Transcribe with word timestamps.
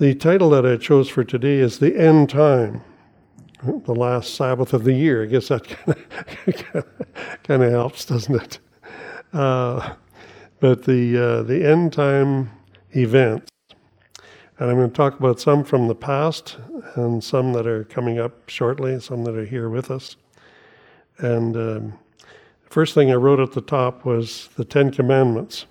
The 0.00 0.14
title 0.14 0.48
that 0.48 0.64
I 0.64 0.78
chose 0.78 1.10
for 1.10 1.24
today 1.24 1.58
is 1.58 1.78
The 1.78 1.94
End 1.94 2.30
Time, 2.30 2.80
the 3.62 3.94
last 3.94 4.34
Sabbath 4.34 4.72
of 4.72 4.84
the 4.84 4.94
year. 4.94 5.24
I 5.24 5.26
guess 5.26 5.48
that 5.48 5.66
kind 7.44 7.62
of 7.62 7.70
helps, 7.70 8.06
doesn't 8.06 8.34
it? 8.34 8.58
Uh, 9.34 9.96
but 10.58 10.84
the, 10.84 11.18
uh, 11.22 11.42
the 11.42 11.68
end 11.68 11.92
time 11.92 12.50
events. 12.92 13.50
And 14.58 14.70
I'm 14.70 14.76
going 14.76 14.88
to 14.88 14.96
talk 14.96 15.18
about 15.18 15.38
some 15.38 15.64
from 15.64 15.86
the 15.86 15.94
past 15.94 16.56
and 16.94 17.22
some 17.22 17.52
that 17.52 17.66
are 17.66 17.84
coming 17.84 18.18
up 18.18 18.48
shortly, 18.48 18.98
some 19.00 19.24
that 19.24 19.36
are 19.36 19.44
here 19.44 19.68
with 19.68 19.90
us. 19.90 20.16
And 21.18 21.54
um, 21.58 21.98
first 22.62 22.94
thing 22.94 23.10
I 23.10 23.16
wrote 23.16 23.38
at 23.38 23.52
the 23.52 23.60
top 23.60 24.06
was 24.06 24.48
the 24.56 24.64
Ten 24.64 24.92
Commandments, 24.92 25.66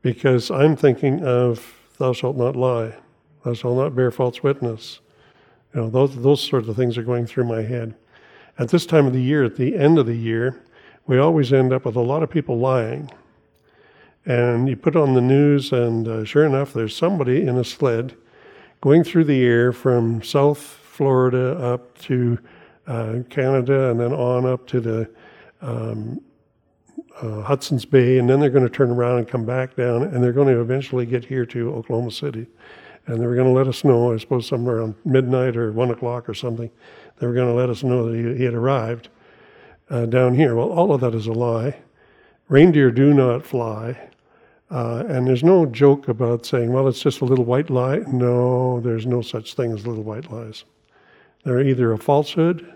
because 0.00 0.50
I'm 0.50 0.74
thinking 0.74 1.22
of 1.22 1.74
thou 1.98 2.14
shalt 2.14 2.38
not 2.38 2.56
lie, 2.56 2.94
thou 3.44 3.54
shalt 3.54 3.76
not 3.76 3.94
bear 3.94 4.10
false 4.10 4.42
witness. 4.42 5.00
You 5.74 5.82
know, 5.82 5.90
those, 5.90 6.16
those 6.16 6.42
sorts 6.42 6.68
of 6.68 6.76
things 6.76 6.98
are 6.98 7.02
going 7.02 7.26
through 7.26 7.44
my 7.44 7.62
head. 7.62 7.94
At 8.58 8.68
this 8.68 8.86
time 8.86 9.06
of 9.06 9.12
the 9.12 9.22
year, 9.22 9.44
at 9.44 9.56
the 9.56 9.76
end 9.76 9.98
of 9.98 10.06
the 10.06 10.16
year, 10.16 10.62
we 11.06 11.18
always 11.18 11.52
end 11.52 11.72
up 11.72 11.84
with 11.84 11.96
a 11.96 12.00
lot 12.00 12.22
of 12.22 12.30
people 12.30 12.58
lying. 12.58 13.10
And 14.26 14.68
you 14.68 14.76
put 14.76 14.96
on 14.96 15.14
the 15.14 15.20
news, 15.20 15.72
and 15.72 16.06
uh, 16.06 16.24
sure 16.24 16.44
enough, 16.44 16.72
there's 16.72 16.94
somebody 16.94 17.42
in 17.42 17.56
a 17.56 17.64
sled 17.64 18.14
going 18.80 19.04
through 19.04 19.24
the 19.24 19.42
air 19.42 19.72
from 19.72 20.22
South 20.22 20.58
Florida 20.58 21.52
up 21.58 21.96
to 21.98 22.38
uh, 22.86 23.20
Canada 23.30 23.90
and 23.90 24.00
then 24.00 24.12
on 24.12 24.44
up 24.44 24.66
to 24.66 24.80
the 24.80 25.10
um, 25.62 26.20
uh, 27.20 27.42
Hudson's 27.42 27.84
Bay, 27.84 28.18
and 28.18 28.28
then 28.28 28.40
they're 28.40 28.50
going 28.50 28.66
to 28.66 28.74
turn 28.74 28.90
around 28.90 29.18
and 29.18 29.28
come 29.28 29.44
back 29.44 29.76
down, 29.76 30.02
and 30.02 30.22
they're 30.22 30.32
going 30.32 30.48
to 30.48 30.60
eventually 30.60 31.06
get 31.06 31.24
here 31.24 31.46
to 31.46 31.72
Oklahoma 31.74 32.10
City. 32.10 32.46
And 33.10 33.20
they 33.20 33.26
were 33.26 33.34
going 33.34 33.48
to 33.48 33.52
let 33.52 33.66
us 33.66 33.82
know, 33.82 34.12
I 34.12 34.18
suppose, 34.18 34.46
somewhere 34.46 34.76
around 34.76 34.94
midnight 35.04 35.56
or 35.56 35.72
one 35.72 35.90
o'clock 35.90 36.28
or 36.28 36.34
something, 36.34 36.70
they 37.18 37.26
were 37.26 37.34
going 37.34 37.48
to 37.48 37.54
let 37.54 37.68
us 37.68 37.82
know 37.82 38.08
that 38.08 38.16
he, 38.16 38.38
he 38.38 38.44
had 38.44 38.54
arrived 38.54 39.08
uh, 39.90 40.06
down 40.06 40.36
here. 40.36 40.54
Well, 40.54 40.70
all 40.70 40.94
of 40.94 41.00
that 41.00 41.12
is 41.12 41.26
a 41.26 41.32
lie. 41.32 41.74
Reindeer 42.48 42.92
do 42.92 43.12
not 43.12 43.44
fly. 43.44 44.10
Uh, 44.70 45.02
and 45.08 45.26
there's 45.26 45.42
no 45.42 45.66
joke 45.66 46.06
about 46.06 46.46
saying, 46.46 46.72
well, 46.72 46.86
it's 46.86 47.00
just 47.00 47.20
a 47.20 47.24
little 47.24 47.44
white 47.44 47.68
lie. 47.68 47.98
No, 48.12 48.78
there's 48.78 49.06
no 49.06 49.22
such 49.22 49.54
thing 49.54 49.72
as 49.72 49.84
little 49.84 50.04
white 50.04 50.30
lies. 50.30 50.64
They're 51.42 51.62
either 51.62 51.90
a 51.90 51.98
falsehood, 51.98 52.72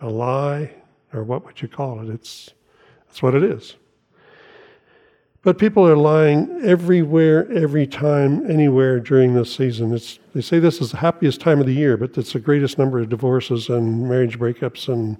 a 0.00 0.08
lie, 0.08 0.72
or 1.12 1.22
what 1.22 1.44
would 1.44 1.62
you 1.62 1.68
call 1.68 2.00
it? 2.00 2.12
It's 2.12 2.50
that's 3.06 3.22
what 3.22 3.36
it 3.36 3.44
is. 3.44 3.76
But 5.46 5.58
people 5.58 5.86
are 5.86 5.96
lying 5.96 6.60
everywhere, 6.64 7.48
every 7.52 7.86
time, 7.86 8.50
anywhere 8.50 8.98
during 8.98 9.34
this 9.34 9.54
season. 9.54 9.94
It's, 9.94 10.18
they 10.34 10.40
say 10.40 10.58
this 10.58 10.80
is 10.80 10.90
the 10.90 10.96
happiest 10.96 11.40
time 11.40 11.60
of 11.60 11.66
the 11.66 11.72
year, 11.72 11.96
but 11.96 12.18
it's 12.18 12.32
the 12.32 12.40
greatest 12.40 12.78
number 12.78 12.98
of 12.98 13.08
divorces 13.08 13.68
and 13.68 14.08
marriage 14.08 14.40
breakups 14.40 14.92
and 14.92 15.16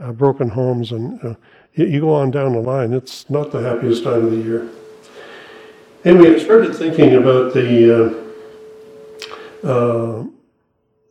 uh, 0.00 0.10
broken 0.10 0.48
homes. 0.48 0.90
And 0.90 1.24
uh, 1.24 1.34
you, 1.74 1.86
you 1.86 2.00
go 2.00 2.12
on 2.12 2.32
down 2.32 2.54
the 2.54 2.58
line, 2.58 2.92
it's 2.92 3.30
not 3.30 3.52
the 3.52 3.60
happiest 3.60 4.02
time 4.02 4.24
of 4.24 4.32
the 4.32 4.38
year. 4.38 4.68
Anyway, 6.04 6.34
I 6.34 6.38
started 6.40 6.74
thinking 6.74 7.14
about 7.14 7.54
the 7.54 8.26
uh, 9.62 9.68
uh, 9.68 10.24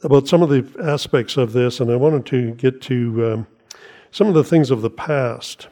about 0.04 0.28
some 0.28 0.42
of 0.42 0.50
the 0.50 0.68
aspects 0.84 1.38
of 1.38 1.54
this, 1.54 1.80
and 1.80 1.90
I 1.90 1.96
wanted 1.96 2.26
to 2.26 2.52
get 2.56 2.82
to 2.82 3.32
um, 3.32 3.48
some 4.12 4.28
of 4.28 4.34
the 4.34 4.44
things 4.44 4.70
of 4.70 4.82
the 4.82 4.90
past. 4.90 5.70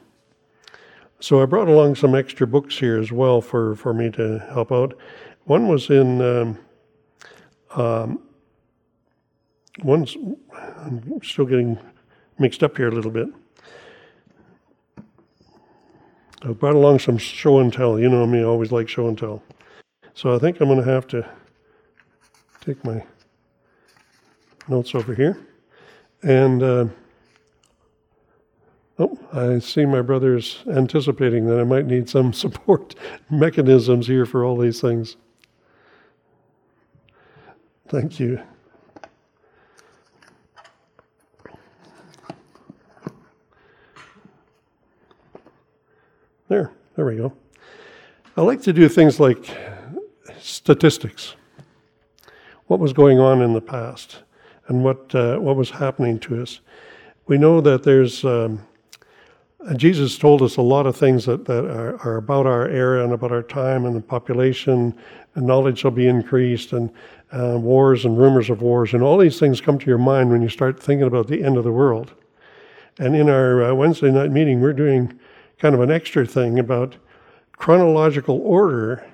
So 1.20 1.42
I 1.42 1.46
brought 1.46 1.68
along 1.68 1.96
some 1.96 2.14
extra 2.14 2.46
books 2.46 2.78
here 2.78 3.00
as 3.00 3.12
well 3.12 3.42
for, 3.42 3.76
for 3.76 3.94
me 3.94 4.12
to 4.12 4.40
help 4.50 4.72
out. 4.72 4.98
One 5.46 5.68
was 5.68 5.90
in 5.90 6.22
um, 6.22 6.60
um, 7.76 8.22
one's 9.84 10.16
I'm 10.56 11.22
still 11.24 11.46
getting 11.46 11.78
mixed 12.38 12.64
up 12.64 12.78
here 12.78 12.88
a 12.88 12.92
little 12.92 13.12
bit. 13.12 13.30
I 16.44 16.52
brought 16.52 16.76
along 16.76 17.00
some 17.00 17.18
show 17.18 17.60
and 17.60 17.74
tell. 17.74 18.00
You 18.00 18.10
know 18.10 18.26
me, 18.28 18.40
I 18.40 18.44
always 18.44 18.72
like 18.72 18.88
show 18.88 19.08
and 19.08 19.18
tell. 19.18 19.42
So 20.14 20.36
I 20.36 20.40
think 20.40 20.60
I'm 20.60 20.68
going 20.68 20.84
to 20.84 20.92
have 20.92 21.08
to 21.08 21.28
take 22.62 22.84
my 22.84 23.04
notes 24.68 24.94
over 24.94 25.16
here. 25.16 25.40
And 26.22 26.62
uh, 26.62 26.86
oh, 29.00 29.18
I 29.34 29.60
see 29.60 29.86
my 29.86 30.02
brother's 30.02 30.64
anticipating 30.68 31.46
that 31.48 31.60
I 31.60 31.64
might 31.64 31.86
need 31.86 32.10
some 32.10 32.34
support 32.34 32.96
mechanisms 33.30 34.08
here 34.08 34.26
for 34.26 34.44
all 34.44 34.58
these 34.58 34.82
things. 34.82 35.18
Thank 37.88 38.20
you. 38.20 38.42
There, 46.50 46.72
there 46.96 47.06
we 47.06 47.18
go. 47.18 47.34
I 48.38 48.42
like 48.42 48.62
to 48.64 48.74
do 48.74 48.88
things 48.88 49.20
like 49.20 49.50
statistics. 50.40 51.36
What 52.68 52.80
was 52.80 52.94
going 52.94 53.20
on 53.20 53.42
in 53.42 53.54
the 53.54 53.62
past 53.62 54.24
and 54.68 54.84
what, 54.84 55.14
uh, 55.16 55.38
what 55.38 55.56
was 55.56 55.72
happening 55.72 56.20
to 56.20 56.42
us. 56.42 56.60
We 57.26 57.38
know 57.38 57.62
that 57.62 57.84
there's, 57.84 58.24
um, 58.24 58.66
Jesus 59.76 60.18
told 60.18 60.42
us 60.42 60.58
a 60.58 60.62
lot 60.62 60.86
of 60.86 60.96
things 60.96 61.26
that, 61.26 61.46
that 61.46 61.66
are, 61.66 61.98
are, 62.02 62.18
about 62.18 62.46
our 62.46 62.68
era 62.70 63.04
and 63.04 63.12
about 63.12 63.32
our 63.32 63.44
time 63.44 63.86
and 63.86 63.96
the 63.96 64.02
population, 64.02 64.98
and 65.36 65.46
knowledge 65.46 65.80
shall 65.80 65.92
be 65.92 66.08
increased, 66.08 66.72
and 66.72 66.90
uh, 67.32 67.58
wars 67.60 68.06
and 68.06 68.18
rumors 68.18 68.50
of 68.50 68.62
wars, 68.62 68.94
and 68.94 69.04
all 69.04 69.18
these 69.18 69.40
things 69.40 69.60
come 69.60 69.78
to 69.78 69.86
your 69.86 69.98
mind 69.98 70.30
when 70.30 70.42
you 70.42 70.50
start 70.50 70.82
thinking 70.82 71.08
about 71.08 71.28
the 71.28 71.44
end 71.44 71.58
of 71.58 71.64
the 71.64 71.72
world. 71.72 72.14
And 73.00 73.16
in 73.16 73.30
our 73.30 73.66
uh, 73.66 73.74
Wednesday 73.74 74.12
night 74.12 74.32
meeting, 74.32 74.62
we're 74.62 74.74
doing 74.74 75.20
kind 75.60 75.76
of 75.76 75.82
an 75.82 75.92
extra 75.92 76.26
thing 76.26 76.60
about 76.60 76.96
chronological 77.58 78.40
order 78.42 79.06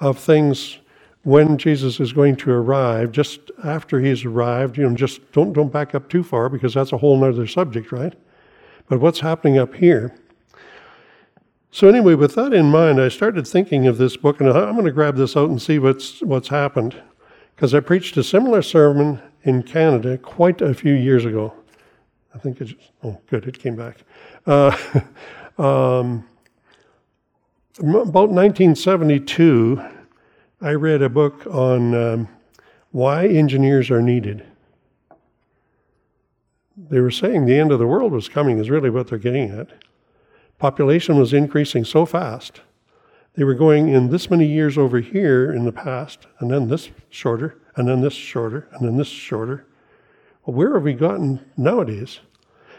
of 0.00 0.18
things 0.18 0.78
when 1.22 1.56
Jesus 1.56 2.00
is 2.00 2.12
going 2.12 2.36
to 2.36 2.50
arrive, 2.50 3.10
just 3.10 3.50
after 3.64 3.98
he's 4.00 4.24
arrived, 4.24 4.76
you 4.76 4.86
know, 4.86 4.94
just 4.94 5.32
don't, 5.32 5.54
don't 5.54 5.72
back 5.72 5.94
up 5.94 6.10
too 6.10 6.22
far 6.22 6.50
because 6.50 6.74
that's 6.74 6.92
a 6.92 6.98
whole 6.98 7.22
other 7.24 7.46
subject, 7.46 7.90
right? 7.90 8.14
But 8.88 9.00
what's 9.00 9.20
happening 9.20 9.58
up 9.58 9.74
here? 9.74 10.14
So 11.70 11.88
anyway, 11.88 12.14
with 12.14 12.34
that 12.36 12.52
in 12.52 12.66
mind, 12.66 13.00
I 13.00 13.08
started 13.08 13.46
thinking 13.46 13.86
of 13.86 13.98
this 13.98 14.16
book, 14.16 14.40
and 14.40 14.48
I'm 14.48 14.74
going 14.74 14.84
to 14.84 14.92
grab 14.92 15.16
this 15.16 15.36
out 15.36 15.50
and 15.50 15.60
see 15.60 15.78
what's 15.78 16.20
what's 16.22 16.48
happened, 16.48 17.02
because 17.54 17.74
I 17.74 17.80
preached 17.80 18.16
a 18.16 18.22
similar 18.22 18.62
sermon 18.62 19.20
in 19.42 19.62
Canada 19.62 20.18
quite 20.18 20.60
a 20.60 20.74
few 20.74 20.94
years 20.94 21.24
ago. 21.24 21.52
I 22.34 22.38
think 22.38 22.60
it's 22.60 22.74
oh 23.02 23.20
good, 23.28 23.46
it 23.46 23.58
came 23.58 23.76
back. 23.76 23.98
Uh, 24.46 24.76
Um, 25.56 26.26
about 27.78 28.30
1972, 28.30 29.80
I 30.60 30.72
read 30.72 31.00
a 31.00 31.08
book 31.08 31.46
on 31.46 31.94
um, 31.94 32.28
why 32.90 33.28
engineers 33.28 33.88
are 33.90 34.02
needed. 34.02 34.44
They 36.76 37.00
were 37.00 37.10
saying 37.10 37.46
the 37.46 37.58
end 37.58 37.70
of 37.70 37.78
the 37.78 37.86
world 37.86 38.12
was 38.12 38.28
coming, 38.28 38.58
is 38.58 38.70
really 38.70 38.90
what 38.90 39.08
they're 39.08 39.18
getting 39.18 39.50
at. 39.50 39.68
Population 40.58 41.16
was 41.16 41.32
increasing 41.32 41.84
so 41.84 42.04
fast. 42.04 42.62
They 43.34 43.44
were 43.44 43.54
going 43.54 43.88
in 43.88 44.10
this 44.10 44.30
many 44.30 44.46
years 44.46 44.78
over 44.78 45.00
here 45.00 45.52
in 45.52 45.64
the 45.64 45.72
past, 45.72 46.26
and 46.38 46.50
then 46.50 46.68
this 46.68 46.90
shorter, 47.10 47.60
and 47.76 47.88
then 47.88 48.00
this 48.00 48.12
shorter, 48.12 48.68
and 48.72 48.86
then 48.86 48.96
this 48.96 49.08
shorter. 49.08 49.66
Well, 50.44 50.56
where 50.56 50.74
have 50.74 50.82
we 50.82 50.94
gotten 50.94 51.44
nowadays? 51.56 52.20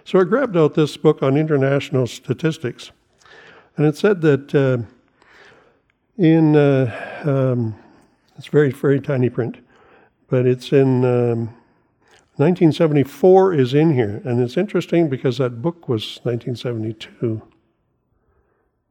So 0.03 0.19
I 0.19 0.23
grabbed 0.23 0.55
out 0.55 0.75
this 0.75 0.97
book 0.97 1.23
on 1.23 1.35
international 1.35 2.07
statistics, 2.07 2.91
and 3.75 3.85
it 3.85 3.97
said 3.97 4.21
that 4.21 4.55
uh, 4.55 4.83
in 6.17 6.55
uh, 6.55 7.23
um, 7.25 7.75
it's 8.37 8.47
very 8.47 8.71
very 8.71 9.01
tiny 9.01 9.29
print, 9.29 9.57
but 10.29 10.45
it's 10.45 10.71
in 10.71 11.03
um, 11.03 11.53
1974 12.37 13.53
is 13.53 13.73
in 13.73 13.93
here, 13.93 14.21
and 14.25 14.41
it's 14.41 14.57
interesting 14.57 15.09
because 15.09 15.37
that 15.37 15.61
book 15.61 15.87
was 15.87 16.19
1972 16.23 17.41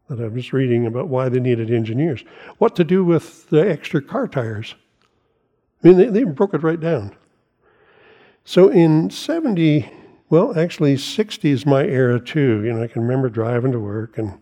that 0.08 0.20
I 0.20 0.28
was 0.28 0.52
reading 0.52 0.86
about 0.86 1.08
why 1.08 1.28
they 1.28 1.40
needed 1.40 1.70
engineers. 1.70 2.24
What 2.58 2.74
to 2.76 2.84
do 2.84 3.04
with 3.04 3.48
the 3.50 3.68
extra 3.68 4.00
car 4.00 4.28
tires? 4.28 4.74
I 5.82 5.88
mean, 5.88 5.96
they, 5.98 6.06
they 6.06 6.24
broke 6.24 6.54
it 6.54 6.62
right 6.62 6.80
down. 6.80 7.14
So 8.44 8.68
in 8.68 9.10
70, 9.10 9.90
well, 10.30 10.58
actually, 10.58 10.96
60 10.96 11.50
is 11.50 11.66
my 11.66 11.84
era 11.84 12.20
too. 12.20 12.62
You 12.64 12.72
know, 12.72 12.82
I 12.82 12.86
can 12.86 13.02
remember 13.02 13.28
driving 13.28 13.72
to 13.72 13.80
work, 13.80 14.16
and 14.16 14.38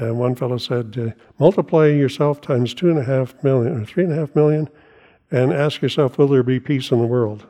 uh, 0.00 0.14
one 0.14 0.34
fellow 0.34 0.58
said, 0.58 0.96
uh, 0.98 1.20
multiply 1.38 1.86
yourself 1.86 2.40
times 2.40 2.74
two 2.74 2.90
and 2.90 2.98
a 2.98 3.04
half 3.04 3.42
million 3.44 3.80
or 3.80 3.84
three 3.84 4.04
and 4.04 4.12
a 4.12 4.16
half 4.16 4.34
million, 4.34 4.68
and 5.30 5.52
ask 5.52 5.82
yourself, 5.82 6.18
will 6.18 6.28
there 6.28 6.42
be 6.42 6.58
peace 6.58 6.90
in 6.90 6.98
the 6.98 7.06
world? 7.06 7.46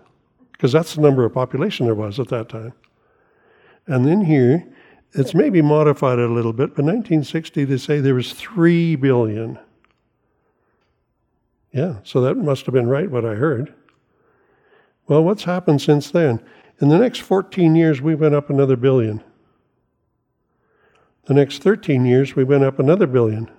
Because 0.61 0.73
that's 0.73 0.95
the 0.95 1.01
number 1.01 1.25
of 1.25 1.33
population 1.33 1.87
there 1.87 1.95
was 1.95 2.21
at 2.21 2.29
that 2.29 2.51
time. 2.51 2.75
And 3.87 4.05
then 4.05 4.27
here, 4.27 4.63
it's 5.15 5.33
maybe 5.33 5.63
modified 5.63 6.19
a 6.19 6.29
little 6.29 6.53
bit, 6.53 6.75
but 6.77 6.85
1960 6.85 7.65
they 7.65 7.79
say 7.79 7.99
there 7.99 8.15
was 8.15 8.35
3 8.35 8.97
billion. 8.97 9.59
Yeah, 11.73 11.95
so 12.03 12.21
that 12.21 12.35
must 12.35 12.67
have 12.67 12.75
been 12.75 12.91
right 12.91 13.11
what 13.11 13.25
I 13.25 13.37
heard. 13.37 13.73
Well, 15.09 15.25
what's 15.25 15.45
happened 15.45 15.81
since 15.81 16.11
then? 16.11 16.43
In 16.79 16.91
the 16.91 16.99
next 16.99 17.21
14 17.21 17.75
years, 17.75 18.03
we 18.03 18.15
went 18.15 18.35
up 18.35 18.51
another 18.51 18.77
billion. 18.77 19.25
The 21.25 21.33
next 21.33 21.63
13 21.63 22.05
years, 22.05 22.37
we 22.37 22.45
went 22.45 22.65
up 22.65 22.79
another 22.79 23.07
billion. 23.07 23.51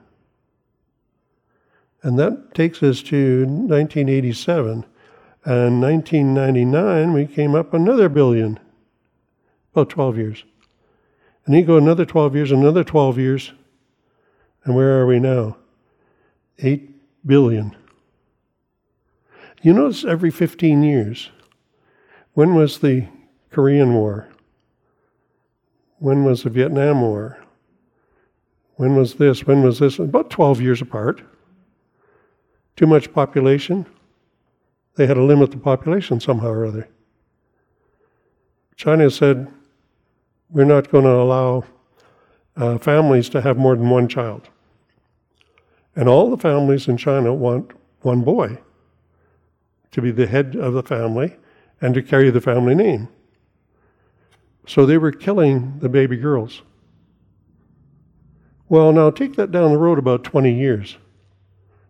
And 2.04 2.20
that 2.20 2.54
takes 2.54 2.84
us 2.84 3.02
to 3.04 3.40
1987. 3.48 4.86
And 5.44 5.82
1999, 5.82 7.14
we 7.14 7.26
came 7.26 7.56
up 7.56 7.74
another 7.74 8.10
billion. 8.10 8.60
About 9.74 9.90
12 9.90 10.18
years. 10.18 10.44
And 11.46 11.56
you 11.56 11.64
go 11.64 11.78
another 11.78 12.06
12 12.06 12.36
years, 12.36 12.52
another 12.52 12.84
12 12.84 13.18
years. 13.18 13.54
And 14.64 14.76
where 14.76 15.00
are 15.00 15.08
we 15.08 15.20
now? 15.20 15.58
8 16.60 17.26
billion. 17.26 17.76
You 19.64 19.74
notice 19.74 20.06
every 20.06 20.32
15 20.32 20.84
years, 20.84 21.30
when 22.34 22.56
was 22.56 22.80
the 22.80 23.08
Korean 23.50 23.94
War? 23.94 24.28
When 26.00 26.24
was 26.24 26.44
the 26.44 26.50
Vietnam 26.50 27.02
War? 27.02 27.38
When 28.76 28.96
was 28.96 29.16
this? 29.16 29.46
When 29.46 29.62
was 29.62 29.80
this? 29.80 30.00
About 30.00 30.30
12 30.30 30.62
years 30.62 30.82
apart. 30.82 31.22
Too 32.76 32.88
much 32.88 33.14
population? 33.14 33.86
They 34.96 35.08
had 35.08 35.16
to 35.16 35.24
limit 35.24 35.52
the 35.52 35.58
population 35.58 36.20
somehow 36.20 36.50
or 36.50 36.66
other. 36.66 36.90
China 38.76 39.10
said, 39.10 39.48
we're 40.50 40.66
not 40.66 40.92
going 40.92 41.06
to 41.06 41.12
allow 41.12 41.64
uh, 42.58 42.78
families 42.78 43.30
to 43.30 43.42
have 43.42 43.58
more 43.58 43.76
than 43.76 43.90
one 43.90 44.08
child. 44.08 44.50
And 45.96 46.10
all 46.10 46.30
the 46.30 46.38
families 46.38 46.88
in 46.88 46.98
China 46.98 47.34
want 47.34 47.72
one 48.02 48.22
boy 48.22 48.58
to 49.92 50.02
be 50.02 50.12
the 50.12 50.28
head 50.28 50.56
of 50.56 50.74
the 50.74 50.84
family 50.84 51.36
and 51.82 51.94
to 51.94 52.02
carry 52.02 52.30
the 52.30 52.42
family 52.42 52.76
name. 52.76 53.08
So 54.68 54.86
they 54.86 54.98
were 54.98 55.12
killing 55.12 55.80
the 55.80 55.90
baby 55.90 56.18
girls. 56.18 56.62
Well, 58.70 58.94
now 58.94 59.10
take 59.10 59.36
that 59.36 59.52
down 59.52 59.72
the 59.72 59.78
road 59.78 60.00
about 60.00 60.24
20 60.24 60.54
years. 60.54 60.98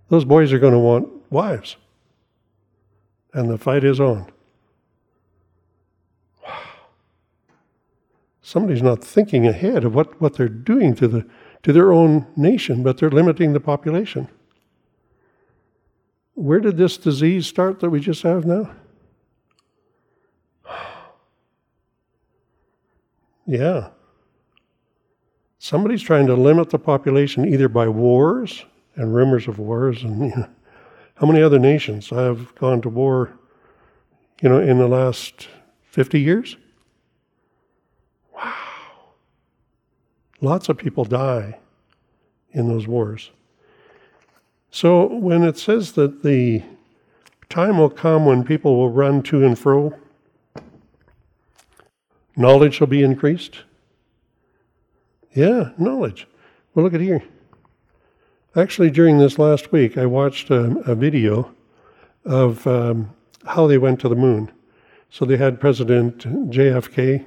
Those 0.09 0.25
boys 0.25 0.51
are 0.51 0.59
going 0.59 0.73
to 0.73 0.79
want 0.79 1.31
wives. 1.31 1.77
And 3.33 3.49
the 3.49 3.57
fight 3.57 3.83
is 3.83 3.99
on. 3.99 4.29
Wow. 6.43 6.59
Somebody's 8.41 8.81
not 8.81 9.03
thinking 9.03 9.47
ahead 9.47 9.85
of 9.85 9.95
what, 9.95 10.19
what 10.19 10.35
they're 10.35 10.49
doing 10.49 10.95
to, 10.95 11.07
the, 11.07 11.25
to 11.63 11.71
their 11.71 11.93
own 11.93 12.27
nation, 12.35 12.83
but 12.83 12.97
they're 12.97 13.09
limiting 13.09 13.53
the 13.53 13.59
population. 13.59 14.27
Where 16.33 16.59
did 16.59 16.77
this 16.77 16.97
disease 16.97 17.47
start 17.47 17.79
that 17.79 17.89
we 17.89 17.99
just 17.99 18.23
have 18.23 18.45
now? 18.45 18.71
Yeah. 23.47 23.89
Somebody's 25.57 26.01
trying 26.01 26.25
to 26.27 26.35
limit 26.35 26.69
the 26.69 26.79
population 26.79 27.45
either 27.45 27.67
by 27.67 27.87
wars 27.87 28.65
and 28.95 29.13
rumors 29.13 29.47
of 29.47 29.59
wars. 29.59 30.03
And 30.03 30.19
you 30.21 30.35
know, 30.35 30.47
how 31.21 31.27
many 31.27 31.43
other 31.43 31.59
nations 31.59 32.09
have 32.09 32.55
gone 32.55 32.81
to 32.81 32.89
war, 32.89 33.31
you 34.41 34.49
know, 34.49 34.57
in 34.57 34.79
the 34.79 34.87
last 34.87 35.49
50 35.83 36.19
years? 36.19 36.57
Wow. 38.35 38.51
Lots 40.41 40.67
of 40.67 40.79
people 40.79 41.05
die 41.05 41.59
in 42.53 42.67
those 42.67 42.87
wars. 42.87 43.29
So 44.71 45.05
when 45.05 45.43
it 45.43 45.59
says 45.59 45.91
that 45.91 46.23
the 46.23 46.63
time 47.49 47.77
will 47.77 47.91
come 47.91 48.25
when 48.25 48.43
people 48.43 48.75
will 48.75 48.89
run 48.89 49.21
to 49.23 49.45
and 49.45 49.59
fro, 49.59 49.93
knowledge 52.35 52.79
will 52.79 52.87
be 52.87 53.03
increased. 53.03 53.59
Yeah, 55.35 55.69
knowledge. 55.77 56.27
Well, 56.73 56.83
look 56.83 56.95
at 56.95 57.01
here. 57.01 57.21
Actually, 58.53 58.89
during 58.89 59.17
this 59.17 59.39
last 59.39 59.71
week, 59.71 59.97
I 59.97 60.05
watched 60.05 60.49
a, 60.49 60.77
a 60.85 60.93
video 60.93 61.55
of 62.25 62.67
um, 62.67 63.09
how 63.45 63.65
they 63.65 63.77
went 63.77 64.01
to 64.01 64.09
the 64.09 64.15
moon. 64.15 64.51
So 65.09 65.23
they 65.23 65.37
had 65.37 65.61
President 65.61 66.19
JFK 66.51 67.25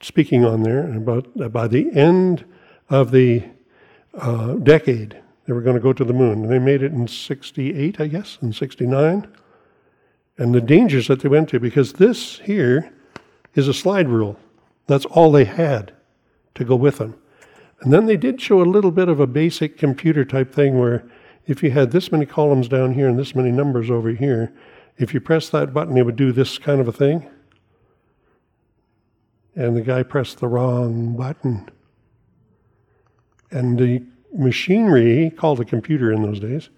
speaking 0.00 0.46
on 0.46 0.62
there 0.62 0.90
about 0.94 1.28
uh, 1.38 1.48
by 1.48 1.68
the 1.68 1.94
end 1.94 2.46
of 2.88 3.10
the 3.10 3.44
uh, 4.14 4.54
decade, 4.54 5.20
they 5.44 5.52
were 5.52 5.60
going 5.60 5.76
to 5.76 5.82
go 5.82 5.92
to 5.92 6.04
the 6.04 6.14
moon. 6.14 6.44
And 6.44 6.50
they 6.50 6.58
made 6.58 6.82
it 6.82 6.92
in 6.92 7.06
68, 7.06 8.00
I 8.00 8.06
guess, 8.06 8.38
in 8.40 8.54
69. 8.54 9.28
And 10.38 10.54
the 10.54 10.60
dangers 10.62 11.08
that 11.08 11.20
they 11.20 11.28
went 11.28 11.50
to, 11.50 11.60
because 11.60 11.94
this 11.94 12.38
here 12.38 12.92
is 13.54 13.68
a 13.68 13.74
slide 13.74 14.08
rule. 14.08 14.38
That's 14.86 15.04
all 15.04 15.32
they 15.32 15.44
had 15.44 15.92
to 16.54 16.64
go 16.64 16.76
with 16.76 16.96
them. 16.96 17.14
And 17.80 17.92
then 17.92 18.06
they 18.06 18.16
did 18.16 18.40
show 18.40 18.60
a 18.60 18.64
little 18.64 18.90
bit 18.90 19.08
of 19.08 19.20
a 19.20 19.26
basic 19.26 19.76
computer 19.76 20.24
type 20.24 20.52
thing 20.52 20.78
where 20.78 21.04
if 21.46 21.62
you 21.62 21.70
had 21.70 21.90
this 21.90 22.10
many 22.10 22.26
columns 22.26 22.68
down 22.68 22.94
here 22.94 23.08
and 23.08 23.18
this 23.18 23.34
many 23.34 23.52
numbers 23.52 23.90
over 23.90 24.10
here, 24.10 24.52
if 24.98 25.12
you 25.12 25.20
press 25.20 25.48
that 25.50 25.74
button, 25.74 25.96
it 25.96 26.04
would 26.04 26.16
do 26.16 26.32
this 26.32 26.58
kind 26.58 26.80
of 26.80 26.88
a 26.88 26.92
thing. 26.92 27.28
And 29.54 29.76
the 29.76 29.82
guy 29.82 30.02
pressed 30.02 30.38
the 30.38 30.48
wrong 30.48 31.16
button. 31.16 31.68
And 33.50 33.78
the 33.78 34.02
machinery, 34.32 35.30
called 35.30 35.60
a 35.60 35.64
computer 35.64 36.12
in 36.12 36.22
those 36.22 36.40
days, 36.40 36.68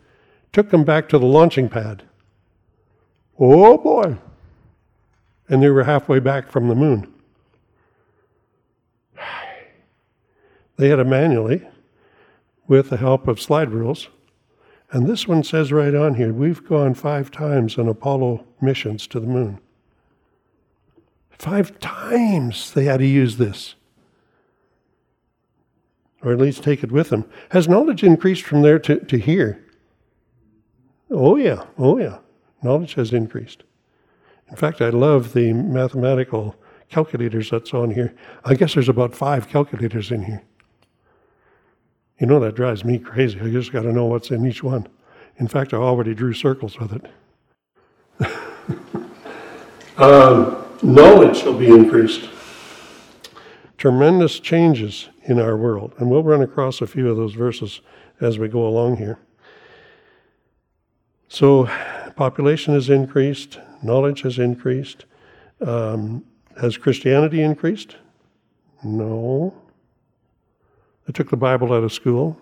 took 0.53 0.71
them 0.71 0.85
back 0.85 1.09
to 1.09 1.19
the 1.19 1.27
launching 1.27 1.69
pad. 1.69 2.05
Oh 3.39 3.79
boy! 3.79 4.17
And 5.49 5.62
they 5.62 5.71
were 5.71 5.85
halfway 5.85 6.19
back 6.19 6.51
from 6.51 6.69
the 6.69 6.75
moon. 6.75 7.12
They 10.79 10.89
had 10.89 11.01
it 11.01 11.07
manually 11.07 11.67
with 12.69 12.91
the 12.91 12.97
help 12.97 13.29
of 13.29 13.41
slide 13.41 13.71
rules. 13.71 14.09
And 14.91 15.07
this 15.07 15.29
one 15.29 15.43
says 15.43 15.73
right 15.73 15.95
on 15.95 16.15
here 16.15 16.33
we've 16.33 16.65
gone 16.67 16.95
five 16.95 17.31
times 17.31 17.77
on 17.77 17.89
Apollo 17.89 18.45
missions 18.61 19.07
to 19.09 19.21
the 19.21 19.27
moon. 19.27 19.59
Five 21.31 21.79
times 21.79 22.73
they 22.73 22.85
had 22.85 23.01
to 23.01 23.07
use 23.07 23.37
this. 23.37 23.75
Or 26.23 26.33
at 26.33 26.39
least 26.39 26.63
take 26.63 26.83
it 26.83 26.91
with 26.91 27.11
them. 27.11 27.31
Has 27.51 27.69
knowledge 27.69 28.03
increased 28.03 28.43
from 28.43 28.63
there 28.63 28.79
to, 28.81 28.99
to 29.05 29.19
here? 29.19 29.65
Oh, 31.11 31.37
yeah. 31.37 31.65
Oh, 31.77 31.99
yeah. 31.99 32.19
Knowledge 32.63 32.94
has 32.94 33.13
increased. 33.13 33.63
In 34.51 34.56
fact, 34.56 34.81
I 34.81 34.89
love 34.89 35.32
the 35.32 35.53
mathematical 35.53 36.56
calculators 36.89 37.51
that's 37.51 37.73
on 37.73 37.91
here. 37.91 38.15
I 38.44 38.55
guess 38.55 38.75
there's 38.75 38.89
about 38.89 39.15
five 39.15 39.49
calculators 39.49 40.11
in 40.11 40.25
here. 40.25 40.43
You 42.19 42.27
know, 42.27 42.41
that 42.41 42.56
drives 42.56 42.84
me 42.84 42.98
crazy. 42.98 43.41
I 43.41 43.48
just 43.48 43.72
got 43.72 43.82
to 43.82 43.93
know 43.93 44.06
what's 44.06 44.31
in 44.31 44.44
each 44.46 44.63
one. 44.63 44.89
In 45.37 45.46
fact, 45.46 45.72
I 45.72 45.77
already 45.77 46.15
drew 46.15 46.32
circles 46.32 46.79
with 46.79 46.93
it. 46.93 47.06
um, 49.98 50.65
knowledge 50.82 51.39
shall 51.39 51.56
be 51.56 51.69
increased. 51.69 52.29
Tremendous 53.77 54.41
changes 54.41 55.08
in 55.25 55.39
our 55.39 55.56
world. 55.56 55.94
And 55.98 56.10
we'll 56.10 56.25
run 56.25 56.43
across 56.43 56.81
a 56.81 56.87
few 56.87 57.08
of 57.08 57.17
those 57.17 57.34
verses 57.34 57.81
as 58.20 58.39
we 58.39 58.48
go 58.48 58.67
along 58.67 58.96
here. 58.96 59.20
So, 61.29 61.67
population 62.17 62.75
has 62.75 62.91
increased, 62.91 63.60
knowledge 63.82 64.22
has 64.22 64.39
increased. 64.39 65.05
Um, 65.60 66.25
has 66.60 66.77
Christianity 66.77 67.43
increased? 67.43 67.96
No. 68.82 69.55
They 71.08 71.12
took 71.12 71.31
the 71.31 71.38
Bible 71.38 71.72
out 71.72 71.84
of 71.84 71.93
school. 71.94 72.38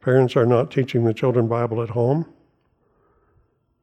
Parents 0.00 0.34
are 0.34 0.44
not 0.44 0.72
teaching 0.72 1.04
the 1.04 1.14
children 1.14 1.46
Bible 1.46 1.80
at 1.80 1.90
home. 1.90 2.26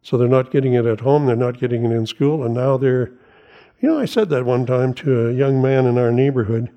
So 0.01 0.17
they're 0.17 0.27
not 0.27 0.51
getting 0.51 0.73
it 0.73 0.85
at 0.85 0.99
home, 0.99 1.25
they're 1.25 1.37
not 1.37 1.57
getting 1.57 1.85
it 1.85 1.95
in 1.95 2.05
school, 2.05 2.43
and 2.43 2.53
now 2.53 2.75
they're. 2.75 3.13
You 3.79 3.89
know, 3.89 3.99
I 3.99 4.05
said 4.05 4.29
that 4.29 4.45
one 4.45 4.65
time 4.65 4.93
to 4.95 5.29
a 5.29 5.33
young 5.33 5.61
man 5.61 5.85
in 5.85 5.97
our 5.97 6.11
neighborhood 6.11 6.69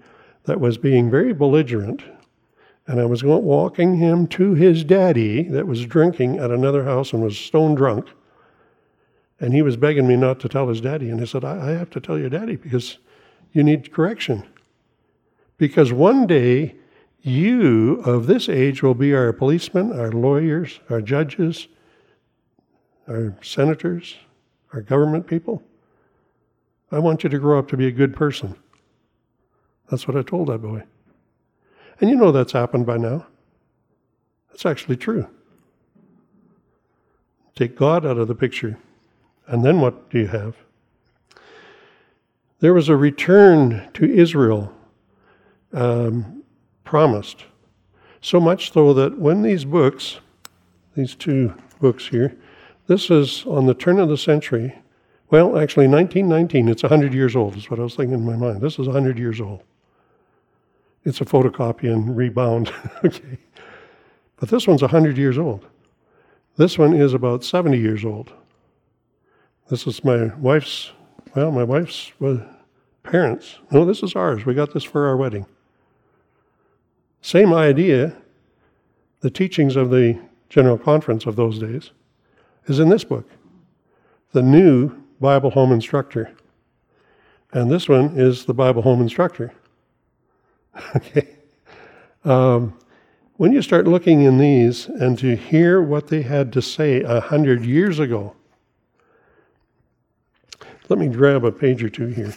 that 0.44 0.60
was 0.60 0.78
being 0.78 1.10
very 1.10 1.32
belligerent, 1.32 2.04
and 2.86 3.00
I 3.00 3.04
was 3.04 3.24
walking 3.24 3.96
him 3.96 4.28
to 4.28 4.54
his 4.54 4.84
daddy 4.84 5.42
that 5.48 5.66
was 5.66 5.84
drinking 5.84 6.38
at 6.38 6.52
another 6.52 6.84
house 6.84 7.12
and 7.12 7.22
was 7.22 7.36
stone 7.36 7.74
drunk. 7.74 8.08
And 9.40 9.52
he 9.52 9.62
was 9.62 9.76
begging 9.76 10.06
me 10.06 10.14
not 10.16 10.38
to 10.40 10.48
tell 10.48 10.68
his 10.68 10.80
daddy. 10.80 11.10
And 11.10 11.20
I 11.20 11.24
said, 11.24 11.44
I, 11.44 11.70
I 11.70 11.70
have 11.72 11.90
to 11.90 12.00
tell 12.00 12.18
your 12.18 12.30
daddy 12.30 12.54
because 12.54 12.98
you 13.52 13.64
need 13.64 13.92
correction. 13.92 14.44
Because 15.58 15.92
one 15.92 16.26
day, 16.26 16.76
you 17.20 18.00
of 18.04 18.26
this 18.26 18.48
age 18.48 18.82
will 18.82 18.94
be 18.94 19.12
our 19.12 19.32
policemen, 19.32 19.92
our 19.92 20.12
lawyers, 20.12 20.80
our 20.88 21.00
judges, 21.00 21.66
our 23.08 23.36
senators, 23.42 24.16
our 24.72 24.80
government 24.80 25.26
people. 25.26 25.62
I 26.90 27.00
want 27.00 27.24
you 27.24 27.28
to 27.28 27.38
grow 27.38 27.58
up 27.58 27.68
to 27.68 27.76
be 27.76 27.86
a 27.86 27.92
good 27.92 28.14
person. 28.14 28.54
That's 29.90 30.06
what 30.06 30.16
I 30.16 30.22
told 30.22 30.48
that 30.48 30.62
boy. 30.62 30.84
And 32.00 32.08
you 32.08 32.16
know 32.16 32.30
that's 32.30 32.52
happened 32.52 32.86
by 32.86 32.96
now. 32.96 33.26
That's 34.50 34.64
actually 34.64 34.96
true. 34.96 35.28
Take 37.56 37.76
God 37.76 38.06
out 38.06 38.18
of 38.18 38.28
the 38.28 38.34
picture. 38.34 38.78
And 39.48 39.64
then 39.64 39.80
what 39.80 40.10
do 40.10 40.18
you 40.18 40.28
have? 40.28 40.56
There 42.60 42.74
was 42.74 42.88
a 42.88 42.96
return 42.96 43.88
to 43.94 44.04
Israel 44.04 44.72
um, 45.72 46.42
promised. 46.84 47.44
So 48.20 48.40
much 48.40 48.72
so 48.72 48.92
that 48.94 49.18
when 49.18 49.42
these 49.42 49.64
books, 49.64 50.18
these 50.94 51.14
two 51.14 51.54
books 51.80 52.06
here, 52.08 52.36
this 52.86 53.10
is 53.10 53.44
on 53.46 53.66
the 53.66 53.74
turn 53.74 54.00
of 54.00 54.08
the 54.08 54.16
century. 54.16 54.74
Well, 55.30 55.58
actually, 55.58 55.86
1919, 55.88 56.68
it's 56.68 56.82
100 56.82 57.12
years 57.12 57.36
old, 57.36 57.56
is 57.56 57.70
what 57.70 57.78
I 57.78 57.82
was 57.82 57.94
thinking 57.94 58.14
in 58.14 58.24
my 58.24 58.36
mind. 58.36 58.62
This 58.62 58.78
is 58.78 58.86
100 58.86 59.18
years 59.18 59.40
old. 59.40 59.62
It's 61.04 61.20
a 61.20 61.24
photocopy 61.24 61.92
and 61.92 62.16
rebound. 62.16 62.72
okay. 63.04 63.38
But 64.36 64.48
this 64.48 64.66
one's 64.66 64.82
100 64.82 65.18
years 65.18 65.38
old. 65.38 65.66
This 66.56 66.78
one 66.78 66.94
is 66.94 67.14
about 67.14 67.44
70 67.44 67.78
years 67.78 68.04
old. 68.04 68.32
This 69.68 69.86
is 69.86 70.02
my 70.02 70.34
wife's, 70.36 70.92
well, 71.36 71.52
my 71.52 71.62
wife's 71.62 72.10
uh, 72.24 72.38
parents. 73.02 73.58
No, 73.70 73.84
this 73.84 74.02
is 74.02 74.16
ours. 74.16 74.46
We 74.46 74.54
got 74.54 74.72
this 74.72 74.84
for 74.84 75.06
our 75.06 75.16
wedding. 75.16 75.46
Same 77.20 77.52
idea, 77.52 78.16
the 79.20 79.30
teachings 79.30 79.76
of 79.76 79.90
the 79.90 80.18
General 80.48 80.78
Conference 80.78 81.26
of 81.26 81.36
those 81.36 81.58
days, 81.58 81.90
is 82.66 82.78
in 82.78 82.88
this 82.88 83.04
book, 83.04 83.28
the 84.32 84.42
new 84.42 84.92
Bible 85.20 85.50
Home 85.50 85.72
Instructor. 85.72 86.32
And 87.52 87.70
this 87.70 87.88
one 87.88 88.18
is 88.18 88.44
the 88.44 88.54
Bible 88.54 88.82
Home 88.82 89.00
Instructor. 89.00 89.52
okay. 90.96 91.28
Um, 92.24 92.78
when 93.36 93.52
you 93.52 93.62
start 93.62 93.86
looking 93.86 94.22
in 94.22 94.38
these 94.38 94.86
and 94.86 95.18
to 95.18 95.36
hear 95.36 95.80
what 95.80 96.08
they 96.08 96.22
had 96.22 96.52
to 96.54 96.62
say 96.62 97.02
a 97.02 97.20
hundred 97.20 97.64
years 97.64 97.98
ago, 97.98 98.34
let 100.88 100.98
me 100.98 101.08
grab 101.08 101.44
a 101.44 101.52
page 101.52 101.82
or 101.82 101.88
two 101.88 102.08
here. 102.08 102.34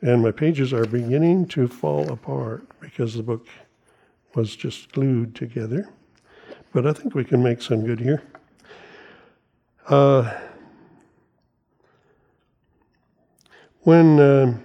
And 0.00 0.20
my 0.22 0.32
pages 0.32 0.72
are 0.72 0.84
beginning 0.84 1.46
to 1.48 1.68
fall 1.68 2.10
apart 2.10 2.66
because 2.80 3.14
the 3.14 3.22
book 3.22 3.46
was 4.34 4.56
just 4.56 4.92
glued 4.92 5.34
together. 5.34 5.88
But 6.72 6.86
I 6.86 6.92
think 6.92 7.14
we 7.14 7.24
can 7.24 7.42
make 7.42 7.60
some 7.60 7.84
good 7.84 8.00
here. 8.00 8.22
Uh, 9.88 10.32
when, 13.80 14.18
uh, 14.20 14.56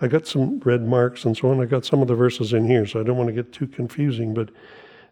I 0.00 0.08
got 0.08 0.26
some 0.26 0.60
red 0.60 0.86
marks 0.86 1.24
and 1.24 1.36
so 1.36 1.50
on, 1.50 1.60
I 1.60 1.66
got 1.66 1.84
some 1.84 2.00
of 2.00 2.08
the 2.08 2.14
verses 2.14 2.52
in 2.52 2.66
here, 2.66 2.86
so 2.86 3.00
I 3.00 3.02
don't 3.02 3.16
want 3.16 3.28
to 3.28 3.34
get 3.34 3.52
too 3.52 3.66
confusing. 3.66 4.34
But 4.34 4.50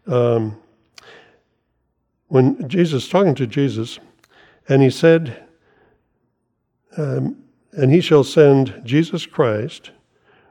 um, 0.07 0.57
when 2.29 2.69
Jesus 2.69 3.09
talking 3.09 3.35
to 3.37 3.47
Jesus, 3.47 3.99
and 4.69 4.83
he 4.83 4.91
said, 4.91 5.45
um, 6.97 7.43
"And 7.73 7.91
he 7.91 8.01
shall 8.01 8.25
send 8.25 8.83
Jesus 8.85 9.27
Christ, 9.27 9.91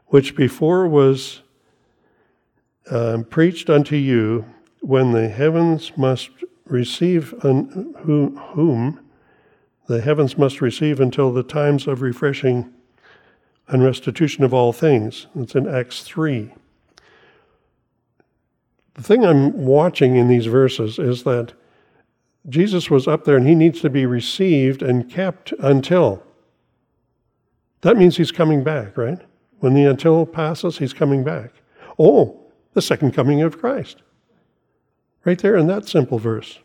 which 0.06 0.36
before 0.36 0.86
was 0.86 1.41
um, 2.90 3.24
preached 3.24 3.70
unto 3.70 3.96
you, 3.96 4.44
when 4.80 5.12
the 5.12 5.28
heavens 5.28 5.92
must 5.96 6.30
receive 6.66 7.34
un, 7.44 7.94
whom, 8.00 8.36
whom 8.36 9.00
the 9.86 10.00
heavens 10.00 10.36
must 10.36 10.60
receive 10.60 11.00
until 11.00 11.32
the 11.32 11.42
times 11.42 11.86
of 11.86 12.02
refreshing 12.02 12.72
and 13.68 13.82
restitution 13.82 14.44
of 14.44 14.52
all 14.52 14.72
things. 14.72 15.26
It's 15.36 15.54
in 15.54 15.68
Acts 15.68 16.02
3. 16.02 16.52
The 18.94 19.02
thing 19.02 19.24
I'm 19.24 19.64
watching 19.64 20.16
in 20.16 20.28
these 20.28 20.46
verses 20.46 20.98
is 20.98 21.22
that 21.24 21.52
Jesus 22.48 22.90
was 22.90 23.06
up 23.06 23.24
there 23.24 23.36
and 23.36 23.46
he 23.46 23.54
needs 23.54 23.80
to 23.80 23.90
be 23.90 24.04
received 24.04 24.82
and 24.82 25.10
kept 25.10 25.52
until. 25.60 26.22
That 27.82 27.96
means 27.96 28.16
he's 28.16 28.32
coming 28.32 28.64
back, 28.64 28.96
right? 28.96 29.18
When 29.60 29.74
the 29.74 29.84
until 29.84 30.26
passes, 30.26 30.78
he's 30.78 30.92
coming 30.92 31.24
back. 31.24 31.52
Oh, 31.98 32.41
the 32.74 32.82
second 32.82 33.12
coming 33.12 33.42
of 33.42 33.58
Christ. 33.58 34.02
Right 35.24 35.38
there 35.38 35.56
in 35.56 35.66
that 35.68 35.88
simple 35.88 36.18
verse. 36.18 36.58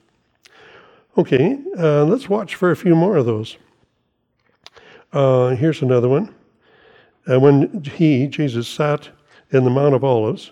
Okay, 1.17 1.59
uh, 1.77 2.05
let's 2.05 2.29
watch 2.29 2.55
for 2.55 2.71
a 2.71 2.75
few 2.75 2.95
more 2.95 3.17
of 3.17 3.25
those. 3.25 3.57
Uh, 5.11 5.49
here's 5.49 5.81
another 5.81 6.09
one. 6.09 6.33
And 7.25 7.41
when 7.41 7.83
he, 7.83 8.27
Jesus, 8.27 8.67
sat 8.67 9.09
in 9.51 9.63
the 9.63 9.69
Mount 9.69 9.95
of 9.95 10.03
Olives, 10.03 10.51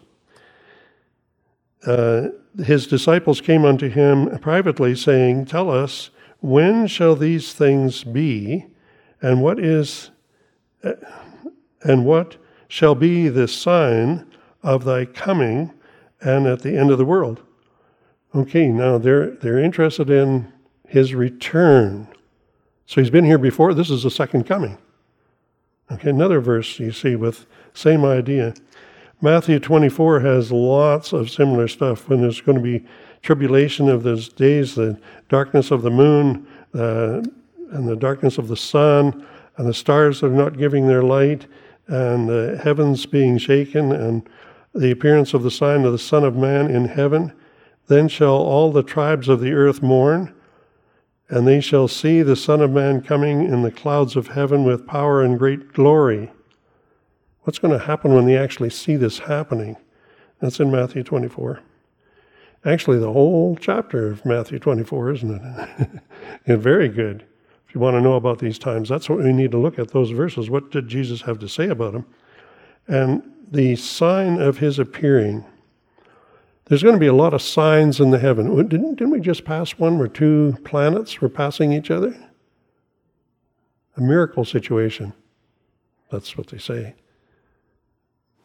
uh, 1.86 2.30
his 2.64 2.88
disciples 2.88 3.42
came 3.42 3.64
unto 3.64 3.90
him 3.90 4.38
privately, 4.40 4.96
saying, 4.96 5.46
Tell 5.46 5.70
us, 5.70 6.10
when 6.40 6.88
shall 6.88 7.16
these 7.16 7.54
things 7.54 8.04
be, 8.04 8.66
and 9.22 9.42
what 9.42 9.60
is, 9.60 10.12
uh, 10.84 10.94
and 11.82 12.06
what 12.06 12.38
shall 12.68 12.96
be 12.96 13.30
the 13.30 13.48
sign 13.48 14.26
of 14.66 14.84
thy 14.84 15.06
coming 15.06 15.72
and 16.22 16.48
at 16.48 16.64
the 16.64 16.76
end 16.76 16.90
of 16.90 16.98
the 16.98 17.06
world. 17.06 17.42
Okay, 18.34 18.68
now 18.68 18.98
they're, 18.98 19.30
they're 19.30 19.60
interested 19.60 20.10
in 20.10 20.52
his 20.88 21.14
return. 21.14 22.08
So 22.88 23.00
he's 23.00 23.12
been 23.12 23.26
here 23.26 23.38
before. 23.38 23.74
This 23.74 23.92
is 23.92 24.04
the 24.04 24.12
second 24.12 24.46
coming. 24.46 24.78
Okay, 25.92 26.10
another 26.10 26.42
verse 26.42 26.80
you 26.80 26.92
see 26.92 27.16
with 27.16 27.46
same 27.74 28.04
idea. 28.04 28.56
Matthew 29.22 29.60
24 29.60 30.20
has 30.22 30.52
lots 30.52 31.14
of 31.14 31.30
similar 31.30 31.68
stuff 31.68 32.10
when 32.10 32.22
there's 32.22 32.42
going 32.42 32.58
to 32.58 32.64
be 32.64 32.86
tribulation 33.22 33.88
of 33.88 34.04
those 34.04 34.30
days, 34.30 34.76
the 34.76 35.00
darkness 35.30 35.70
of 35.70 35.84
the 35.84 35.92
moon, 35.92 36.48
uh, 36.74 37.22
and 37.72 37.88
the 37.88 37.96
darkness 37.96 38.38
of 38.38 38.48
the 38.48 38.58
sun, 38.58 39.26
and 39.58 39.68
the 39.68 39.74
stars 39.74 40.24
are 40.24 40.30
not 40.30 40.58
giving 40.58 40.88
their 40.88 41.04
light, 41.04 41.48
and 41.88 42.28
the 42.28 42.60
heavens 42.64 43.06
being 43.06 43.38
shaken, 43.38 43.92
and 43.92 44.28
the 44.76 44.92
appearance 44.92 45.34
of 45.34 45.42
the 45.42 45.52
sign 45.52 45.86
of 45.86 45.94
the 45.94 45.98
Son 45.98 46.24
of 46.24 46.36
Man 46.36 46.70
in 46.70 46.86
heaven. 46.86 47.32
Then 47.88 48.08
shall 48.08 48.36
all 48.36 48.72
the 48.72 48.84
tribes 48.84 49.30
of 49.30 49.40
the 49.40 49.54
earth 49.54 49.82
mourn, 49.82 50.34
and 51.30 51.48
they 51.48 51.62
shall 51.62 51.88
see 51.88 52.22
the 52.22 52.36
Son 52.36 52.62
of 52.62 52.72
Man 52.72 53.02
coming 53.02 53.44
in 53.44 53.62
the 53.62 53.72
clouds 53.72 54.16
of 54.16 54.28
heaven 54.28 54.64
with 54.64 54.86
power 54.86 55.24
and 55.24 55.40
great 55.40 55.74
glory. 55.74 56.32
What's 57.44 57.60
going 57.60 57.78
to 57.78 57.86
happen 57.86 58.14
when 58.14 58.26
they 58.26 58.38
actually 58.38 58.72
see 58.72 58.96
this 58.96 59.20
happening? 59.20 59.78
That's 60.40 60.60
in 60.60 60.72
Matthew 60.72 61.04
24. 61.04 61.62
Actually, 62.66 62.98
the 62.98 63.14
whole 63.14 63.56
chapter 63.56 64.08
of 64.08 64.26
Matthew 64.26 64.58
24, 64.60 65.12
isn't 65.12 65.32
it? 65.32 65.90
and 66.48 66.62
very 66.62 66.90
good. 66.90 67.24
If 67.68 67.76
you 67.76 67.80
want 67.80 67.96
to 67.96 68.02
know 68.02 68.16
about 68.16 68.40
these 68.40 68.58
times, 68.58 68.90
that's 68.90 69.08
what 69.08 69.20
we 69.20 69.32
need 69.32 69.52
to 69.52 69.60
look 69.60 69.78
at 69.78 69.92
those 69.92 70.10
verses. 70.10 70.50
What 70.50 70.72
did 70.72 70.88
Jesus 70.88 71.22
have 71.22 71.38
to 71.40 71.48
say 71.48 71.70
about 71.70 71.94
them? 71.94 72.06
And 72.88 73.24
the 73.52 73.76
sign 73.76 74.42
of 74.42 74.58
his 74.58 74.80
appearing. 74.80 75.46
There's 76.66 76.84
going 76.84 76.96
to 76.96 77.00
be 77.00 77.08
a 77.08 77.14
lot 77.14 77.34
of 77.34 77.42
signs 77.42 78.00
in 78.00 78.10
the 78.10 78.20
heaven. 78.20 78.56
Didn't, 78.68 78.96
didn't 78.96 79.12
we 79.12 79.20
just 79.20 79.46
pass 79.46 79.78
one 79.78 80.00
where 80.00 80.08
two 80.08 80.58
planets 80.64 81.22
were 81.22 81.30
passing 81.30 81.72
each 81.72 81.92
other? 81.92 82.16
A 83.98 84.02
miracle 84.02 84.46
situation. 84.46 85.14
That's 86.12 86.38
what 86.38 86.48
they 86.48 86.58
say. 86.58 86.96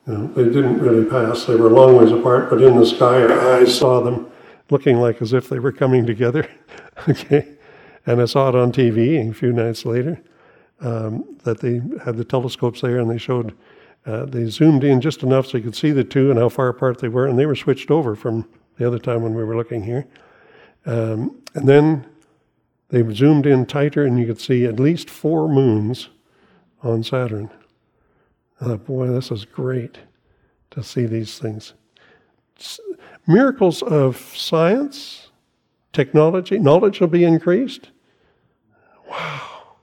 You 0.07 0.15
know, 0.15 0.27
they 0.29 0.45
didn't 0.45 0.79
really 0.79 1.09
pass. 1.09 1.45
They 1.45 1.57
were 1.57 1.69
a 1.69 1.73
long 1.73 1.97
ways 1.97 2.13
apart, 2.13 2.51
but 2.51 2.63
in 2.63 2.77
the 2.77 2.87
sky, 2.87 3.25
eyes 3.57 3.77
saw 3.77 4.01
them 4.01 4.31
looking 4.71 4.99
like 4.99 5.21
as 5.21 5.33
if 5.33 5.49
they 5.49 5.59
were 5.59 5.73
coming 5.73 6.07
together. 6.07 6.49
okay. 7.09 7.49
And 8.07 8.21
I 8.21 8.25
saw 8.25 8.49
it 8.49 8.55
on 8.55 8.73
TV 8.73 9.29
a 9.29 9.35
few 9.35 9.53
nights 9.53 9.85
later 9.85 10.21
um, 10.81 11.39
that 11.45 11.61
they 11.61 11.81
had 12.05 12.17
the 12.17 12.25
telescopes 12.25 12.81
there 12.81 12.99
and 12.99 13.11
they 13.11 13.19
showed 13.19 13.57
uh, 14.07 14.25
they 14.25 14.47
zoomed 14.47 14.85
in 14.85 15.01
just 15.01 15.23
enough 15.23 15.47
so 15.47 15.59
you 15.59 15.65
could 15.65 15.77
see 15.77 15.91
the 15.91 16.05
two 16.05 16.31
and 16.31 16.39
how 16.39 16.49
far 16.49 16.69
apart 16.69 16.99
they 16.99 17.09
were, 17.09 17.27
and 17.27 17.39
they 17.39 17.47
were 17.47 17.57
switched 17.57 17.91
over 17.91 18.17
from 18.17 18.49
the 18.79 18.87
other 18.87 18.99
time 18.99 19.23
when 19.23 19.35
we 19.35 19.45
were 19.45 19.57
looking 19.57 19.83
here. 19.83 20.07
Um, 20.87 21.43
and 21.55 21.69
then 21.69 22.07
they 22.89 23.09
zoomed 23.13 23.47
in 23.47 23.67
tighter, 23.67 24.05
and 24.05 24.19
you 24.19 24.27
could 24.27 24.41
see 24.41 24.65
at 24.65 24.81
least 24.81 25.11
four 25.11 25.49
moons 25.49 26.09
on 26.83 27.05
Saturn. 27.05 27.51
I 28.61 28.67
thought, 28.67 28.87
boy, 28.87 29.09
this 29.09 29.31
is 29.31 29.45
great 29.45 29.99
to 30.71 30.83
see 30.83 31.07
these 31.07 31.39
things. 31.39 31.75
miracles 33.27 33.83
of 33.83 34.17
science, 34.17 35.29
technology, 35.93 36.59
knowledge 36.59 37.01
will 37.01 37.09
be 37.09 37.25
increased. 37.25 37.91
Wow. 39.09 39.77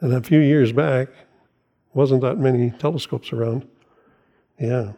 And 0.00 0.12
a 0.14 0.22
few 0.22 0.40
years 0.40 0.72
back, 0.72 1.08
wasn't 1.94 2.22
that 2.22 2.38
many 2.38 2.70
telescopes 2.72 3.32
around. 3.32 3.66
Yeah. 4.58 4.92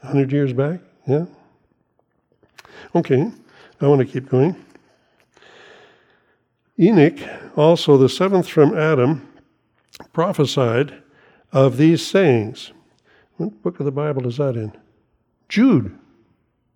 100 0.00 0.30
years 0.32 0.52
back? 0.52 0.80
Yeah. 1.06 1.26
Okay, 2.94 3.30
I 3.80 3.86
want 3.86 4.00
to 4.00 4.06
keep 4.06 4.28
going. 4.28 4.56
Enoch, 6.78 7.18
also 7.56 7.96
the 7.96 8.08
seventh 8.08 8.48
from 8.48 8.76
Adam, 8.76 9.26
prophesied 10.12 11.02
of 11.52 11.78
these 11.78 12.06
sayings. 12.06 12.72
What 13.36 13.62
book 13.62 13.80
of 13.80 13.86
the 13.86 13.92
Bible 13.92 14.26
is 14.26 14.36
that 14.36 14.56
in? 14.56 14.72
Jude. 15.48 15.98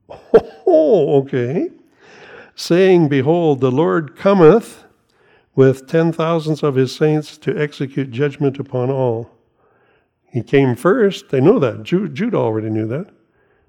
Oh, 0.72 1.18
okay. 1.22 1.68
saying, 2.54 3.08
Behold, 3.08 3.60
the 3.60 3.72
Lord 3.72 4.14
cometh 4.14 4.84
with 5.56 5.88
ten 5.88 6.12
thousands 6.12 6.62
of 6.62 6.76
his 6.76 6.94
saints 6.94 7.36
to 7.38 7.60
execute 7.60 8.12
judgment 8.12 8.60
upon 8.60 8.88
all. 8.88 9.28
He 10.30 10.42
came 10.42 10.76
first. 10.76 11.28
They 11.28 11.40
know 11.40 11.58
that. 11.58 11.82
Jude 11.82 12.34
already 12.34 12.70
knew 12.70 12.86
that. 12.86 13.10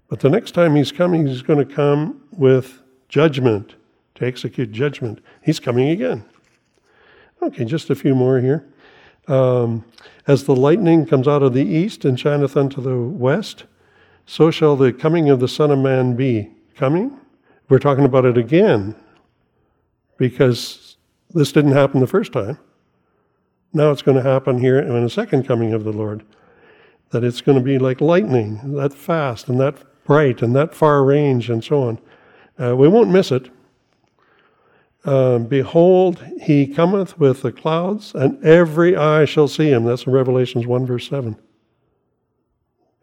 But 0.08 0.20
the 0.20 0.30
next 0.30 0.51
time 0.51 0.75
he's 0.75 0.91
coming, 0.91 1.25
he's 1.25 1.41
going 1.41 1.65
to 1.65 1.74
come 1.74 2.22
with 2.32 2.82
judgment, 3.10 3.75
to 4.15 4.25
execute 4.25 4.72
judgment. 4.72 5.20
He's 5.41 5.60
coming 5.60 5.89
again. 5.89 6.24
Okay, 7.41 7.65
just 7.65 7.89
a 7.89 7.96
few 7.96 8.13
more 8.13 8.39
here. 8.39 8.68
Um, 9.27 9.86
as 10.27 10.44
the 10.44 10.56
lightning 10.56 11.06
comes 11.06 11.27
out 11.27 11.44
of 11.44 11.53
the 11.53 11.65
east 11.65 12.06
and 12.06 12.20
shineth 12.20 12.56
unto 12.56 12.82
the 12.82 12.98
west, 12.98 13.65
so 14.25 14.51
shall 14.51 14.75
the 14.75 14.94
coming 14.94 15.30
of 15.30 15.39
the 15.39 15.48
Son 15.48 15.72
of 15.72 15.80
Man 15.80 16.15
be. 16.15 16.51
Coming? 16.75 17.18
We're 17.70 17.80
talking 17.80 18.06
about 18.06 18.25
it 18.25 18.38
again 18.38 18.96
because 20.18 20.98
this 21.34 21.51
didn't 21.51 21.72
happen 21.72 22.00
the 22.00 22.08
first 22.08 22.34
time. 22.34 22.58
Now 23.74 23.91
it's 23.91 24.01
going 24.01 24.18
to 24.18 24.24
happen 24.24 24.58
here 24.58 24.80
in 24.80 25.03
the 25.03 25.10
second 25.10 25.48
coming 25.48 25.74
of 25.74 25.84
the 25.84 25.94
Lord. 25.94 26.24
That 27.12 27.24
it's 27.24 27.41
going 27.41 27.58
to 27.58 27.63
be 27.63 27.77
like 27.77 28.01
lightning, 28.01 28.75
that 28.75 28.94
fast 28.94 29.50
and 29.50 29.60
that 29.60 29.75
bright 30.06 30.41
and 30.41 30.56
that 30.56 30.74
far 30.74 31.03
range 31.03 31.50
and 31.50 31.63
so 31.63 31.84
on. 31.84 32.00
Uh, 32.60 32.75
we 32.75 32.88
won't 32.88 33.10
miss 33.10 33.32
it. 33.32 33.50
Uh, 35.03 35.39
Behold, 35.39 36.24
he 36.41 36.68
cometh 36.68 37.18
with 37.18 37.41
the 37.41 37.51
clouds, 37.51 38.13
and 38.13 38.44
every 38.46 38.96
eye 38.96 39.25
shall 39.25 39.48
see 39.48 39.70
him. 39.70 39.84
That's 39.84 40.06
in 40.06 40.13
Revelations 40.13 40.68
1, 40.68 40.86
verse 40.86 41.10
7. 41.10 41.36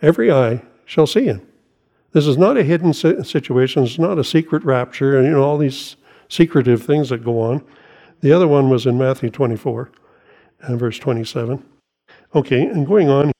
Every 0.00 0.30
eye 0.30 0.62
shall 0.84 1.06
see 1.06 1.24
him. 1.24 1.46
This 2.12 2.26
is 2.26 2.38
not 2.38 2.56
a 2.56 2.62
hidden 2.62 2.92
situation. 2.94 3.84
It's 3.84 3.98
not 3.98 4.18
a 4.18 4.24
secret 4.24 4.64
rapture, 4.64 5.18
and 5.18 5.26
you 5.26 5.32
know 5.32 5.42
all 5.42 5.58
these 5.58 5.96
secretive 6.28 6.82
things 6.82 7.08
that 7.08 7.24
go 7.24 7.40
on. 7.40 7.64
The 8.20 8.32
other 8.32 8.48
one 8.48 8.70
was 8.70 8.86
in 8.86 8.96
Matthew 8.96 9.30
24, 9.30 9.90
and 10.60 10.78
verse 10.78 10.98
27. 10.98 11.64
Okay, 12.34 12.62
and 12.62 12.86
going 12.86 13.08
on. 13.08 13.32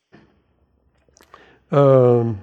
Um, 1.71 2.41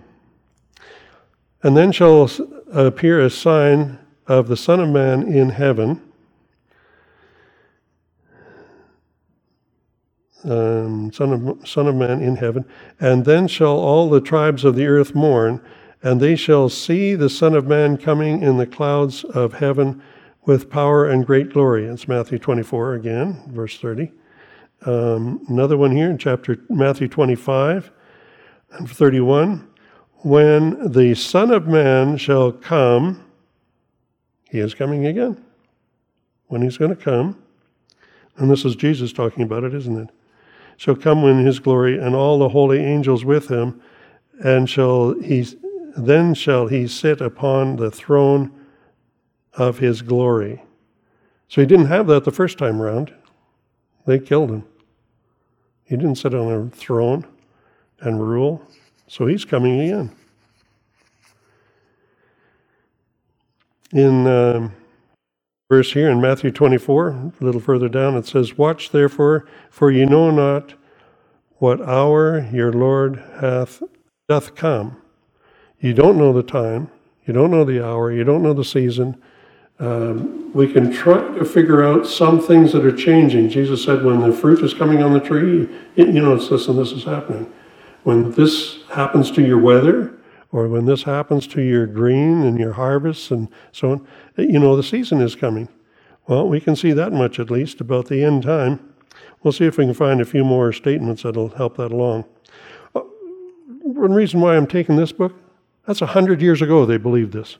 and 1.63 1.75
then 1.75 1.91
shall 1.91 2.29
appear 2.72 3.20
a 3.20 3.29
sign 3.29 3.98
of 4.27 4.48
the 4.48 4.58
Son 4.58 4.79
of 4.79 4.89
Man 4.89 5.24
in 5.24 5.50
heaven. 5.50 6.01
Um, 10.44 11.12
son 11.12 11.34
of 11.34 11.67
Son 11.67 11.88
of 11.88 11.96
Man 11.96 12.22
in 12.22 12.36
heaven, 12.36 12.65
and 13.00 13.25
then 13.25 13.48
shall 13.48 13.77
all 13.79 14.12
the 14.12 14.22
tribes 14.22 14.63
of 14.63 14.75
the 14.75 14.86
earth 14.86 15.15
mourn, 15.15 15.60
and 16.03 16.22
they 16.22 16.36
shall 16.36 16.70
see 16.70 17.15
the 17.15 17.32
Son 17.32 17.55
of 17.55 17.65
Man 17.65 17.98
coming 17.98 18.44
in 18.44 18.58
the 18.58 18.67
clouds 18.67 19.24
of 19.24 19.53
heaven 19.53 20.03
with 20.46 20.70
power 20.70 21.10
and 21.10 21.25
great 21.25 21.51
glory. 21.51 21.86
It's 21.86 22.08
Matthew 22.08 22.38
24 22.38 22.94
again, 22.94 23.41
verse 23.48 23.79
30. 23.79 24.12
Um, 24.86 25.44
another 25.50 25.77
one 25.77 25.96
here 25.96 26.12
in 26.12 26.20
chapter 26.20 26.60
Matthew 26.70 27.08
25 27.08 27.91
and 28.79 28.89
31. 28.89 29.67
When 30.17 30.91
the 30.91 31.13
Son 31.15 31.51
of 31.51 31.67
Man 31.67 32.17
shall 32.17 32.51
come, 32.51 33.24
he 34.50 34.60
is 34.60 34.74
coming 34.74 35.05
again. 35.05 35.44
When 36.48 36.62
he's 36.62 36.77
going 36.77 36.96
to 36.96 37.01
come, 37.01 37.41
and 38.38 38.50
this 38.50 38.65
is 38.65 38.75
Jesus 38.75 39.13
talking 39.13 39.44
about 39.44 39.63
it, 39.63 39.74
isn't 39.74 39.98
it? 39.98 40.10
Shall 40.77 40.96
come 40.96 41.24
in 41.25 41.46
his 41.46 41.60
glory, 41.60 41.98
and 41.98 42.15
all 42.15 42.39
the 42.39 42.50
holy 42.50 42.79
angels 42.79 43.24
with 43.24 43.50
him, 43.50 43.82
and 44.44 44.70
shall 44.70 45.20
he 45.20 45.46
then 45.98 46.34
shall 46.34 46.67
he 46.67 46.88
sit 46.88 47.22
upon 47.22 47.77
the 47.77 47.89
throne 47.89 48.51
of 49.53 49.79
his 49.79 50.01
glory. 50.01 50.62
So 51.48 51.61
he 51.61 51.68
didn't 51.68 51.85
have 51.85 52.07
that 52.07 52.25
the 52.25 52.31
first 52.31 52.57
time 52.57 52.81
around. 52.81 53.14
They 54.05 54.20
killed 54.20 54.50
him. 54.50 54.66
He 55.85 55.96
didn't 55.96 56.16
sit 56.16 56.33
on 56.33 56.51
a 56.51 56.70
throne 56.70 57.25
and 58.01 58.27
rule. 58.27 58.62
So 59.08 59.25
he's 59.25 59.46
coming 59.46 59.79
again. 59.79 60.12
In 63.92 64.27
um, 64.27 64.74
verse 65.70 65.94
here 65.94 66.10
in 66.10 66.20
Matthew 66.20 66.51
24, 66.51 67.10
a 67.10 67.31
little 67.44 67.62
further 67.62 67.88
down, 67.88 68.16
it 68.16 68.27
says, 68.27 68.58
Watch 68.58 68.90
therefore, 68.92 69.46
for 69.70 69.92
you 69.92 70.05
know 70.05 70.31
not 70.31 70.74
what 71.58 71.81
hour 71.81 72.48
your 72.51 72.74
Lord 72.74 73.24
hath 73.40 73.81
doth 74.27 74.55
come. 74.55 74.98
You 75.79 75.94
don't 75.94 76.18
know 76.18 76.34
the 76.34 76.44
time, 76.44 76.90
you 77.25 77.34
don't 77.34 77.51
know 77.51 77.64
the 77.64 77.86
hour, 77.86 78.12
you 78.12 78.24
don't 78.24 78.44
know 78.44 78.53
the 78.53 78.66
season. 78.66 79.22
Um, 79.77 80.51
we 80.53 80.72
can 80.72 80.92
try 80.92 81.20
to 81.38 81.44
figure 81.44 81.84
out 81.84 82.08
some 82.08 82.40
things 82.42 82.72
that 82.72 82.86
are 82.86 82.96
changing. 82.96 83.50
Jesus 83.50 83.84
said, 83.84 84.03
when 84.03 84.22
the 84.22 84.31
fruit 84.31 84.64
is 84.64 84.74
coming 84.74 85.03
on 85.03 85.12
the 85.12 85.20
tree, 85.20 85.70
you 85.96 86.05
know, 86.05 86.36
it's 86.36 86.48
this 86.50 86.68
and 86.68 86.79
this 86.79 86.94
is 86.94 87.03
happening. 87.03 87.51
When 88.05 88.29
this 88.33 88.83
happens 88.89 89.31
to 89.31 89.41
your 89.41 89.57
weather, 89.57 90.13
or 90.51 90.68
when 90.68 90.85
this 90.85 91.01
happens 91.01 91.48
to 91.48 91.61
your 91.63 91.87
green 91.87 92.44
and 92.44 92.59
your 92.59 92.74
harvests 92.74 93.31
and 93.31 93.50
so 93.72 93.94
on, 93.94 94.07
you 94.37 94.59
know, 94.59 94.75
the 94.75 94.83
season 94.83 95.22
is 95.22 95.35
coming. 95.35 95.68
Well, 96.27 96.48
we 96.48 96.61
can 96.61 96.75
see 96.75 96.91
that 96.91 97.11
much 97.11 97.39
at 97.39 97.50
least 97.50 97.81
about 97.81 98.05
the 98.05 98.24
end 98.24 98.44
time. 98.44 98.94
We'll 99.41 99.53
see 99.53 99.65
if 99.65 99.79
we 99.79 99.85
can 99.85 99.96
find 99.96 100.22
a 100.22 100.25
few 100.25 100.44
more 100.44 100.72
statements 100.72 101.24
that'll 101.24 101.50
help 101.50 101.77
that 101.77 101.91
along. 101.91 102.25
Uh, 102.94 103.00
one 103.00 104.13
reason 104.13 104.39
why 104.39 104.55
I'm 104.55 104.68
taking 104.68 104.98
this 104.98 105.11
book, 105.11 105.33
that's 105.87 106.03
a 106.03 106.05
hundred 106.05 106.44
years 106.44 106.61
ago 106.61 106.85
they 106.85 106.98
believed 106.98 107.33
this. 107.33 107.57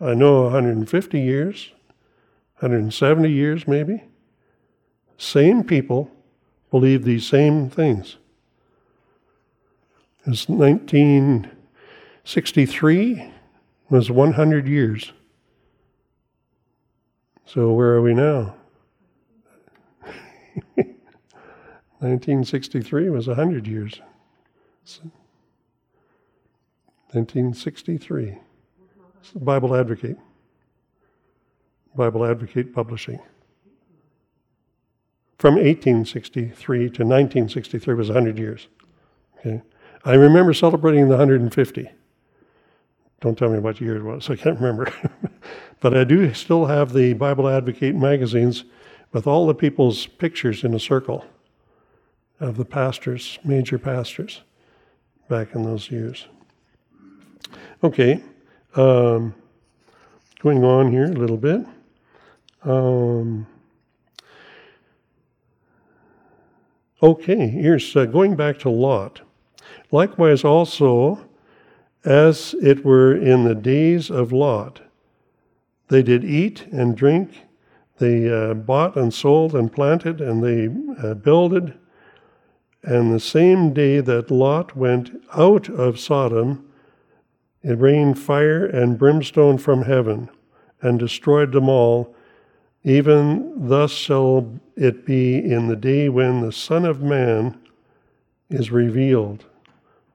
I 0.00 0.14
know 0.14 0.42
150 0.42 1.20
years, 1.20 1.70
170 2.58 3.30
years 3.30 3.68
maybe. 3.68 4.02
Same 5.16 5.62
people 5.62 6.10
believe 6.72 7.04
these 7.04 7.24
same 7.24 7.70
things. 7.70 8.16
It's 10.24 10.48
1963 10.48 13.32
was 13.90 14.08
100 14.08 14.68
years. 14.68 15.12
So 17.44 17.72
where 17.72 17.94
are 17.94 18.02
we 18.02 18.14
now? 18.14 18.54
1963 20.74 23.10
was 23.10 23.26
100 23.26 23.66
years. 23.66 24.00
1963. 27.10 28.38
Bible 29.34 29.74
Advocate. 29.74 30.18
Bible 31.96 32.24
Advocate 32.24 32.72
Publishing. 32.72 33.18
From 35.38 35.56
1863 35.56 36.78
to 36.78 36.84
1963 36.84 37.94
was 37.94 38.08
100 38.08 38.38
years. 38.38 38.68
Okay. 39.38 39.60
I 40.04 40.14
remember 40.14 40.52
celebrating 40.52 41.04
the 41.04 41.16
150. 41.16 41.88
Don't 43.20 43.38
tell 43.38 43.50
me 43.50 43.60
what 43.60 43.80
year 43.80 43.96
it 43.96 44.02
was, 44.02 44.28
I 44.28 44.34
can't 44.34 44.58
remember. 44.58 44.92
but 45.80 45.96
I 45.96 46.02
do 46.02 46.34
still 46.34 46.66
have 46.66 46.92
the 46.92 47.12
Bible 47.12 47.48
Advocate 47.48 47.94
magazines 47.94 48.64
with 49.12 49.28
all 49.28 49.46
the 49.46 49.54
people's 49.54 50.06
pictures 50.06 50.64
in 50.64 50.74
a 50.74 50.80
circle 50.80 51.24
of 52.40 52.56
the 52.56 52.64
pastors, 52.64 53.38
major 53.44 53.78
pastors, 53.78 54.42
back 55.28 55.54
in 55.54 55.62
those 55.62 55.88
years. 55.88 56.26
Okay, 57.84 58.20
um, 58.74 59.32
going 60.40 60.64
on 60.64 60.90
here 60.90 61.04
a 61.04 61.14
little 61.14 61.36
bit. 61.36 61.64
Um, 62.64 63.46
okay, 67.00 67.46
here's 67.46 67.94
uh, 67.94 68.06
going 68.06 68.34
back 68.34 68.58
to 68.60 68.70
Lot. 68.70 69.20
Likewise, 69.92 70.42
also, 70.42 71.20
as 72.02 72.54
it 72.62 72.82
were 72.82 73.14
in 73.14 73.44
the 73.44 73.54
days 73.54 74.10
of 74.10 74.32
Lot, 74.32 74.80
they 75.88 76.02
did 76.02 76.24
eat 76.24 76.66
and 76.72 76.96
drink, 76.96 77.42
they 77.98 78.32
uh, 78.32 78.54
bought 78.54 78.96
and 78.96 79.12
sold 79.12 79.54
and 79.54 79.70
planted, 79.70 80.22
and 80.22 80.42
they 80.42 81.06
uh, 81.06 81.12
builded. 81.12 81.78
And 82.82 83.12
the 83.12 83.20
same 83.20 83.74
day 83.74 84.00
that 84.00 84.30
Lot 84.30 84.74
went 84.74 85.22
out 85.34 85.68
of 85.68 86.00
Sodom, 86.00 86.66
it 87.62 87.78
rained 87.78 88.18
fire 88.18 88.64
and 88.64 88.98
brimstone 88.98 89.58
from 89.58 89.82
heaven 89.82 90.30
and 90.80 90.98
destroyed 90.98 91.52
them 91.52 91.68
all. 91.68 92.16
Even 92.82 93.68
thus 93.68 93.92
shall 93.92 94.58
it 94.74 95.04
be 95.04 95.36
in 95.36 95.68
the 95.68 95.76
day 95.76 96.08
when 96.08 96.40
the 96.40 96.50
Son 96.50 96.86
of 96.86 97.02
Man 97.02 97.60
is 98.48 98.72
revealed. 98.72 99.44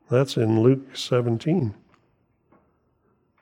That's 0.10 0.38
in 0.38 0.62
Luke 0.62 0.96
17. 0.96 1.74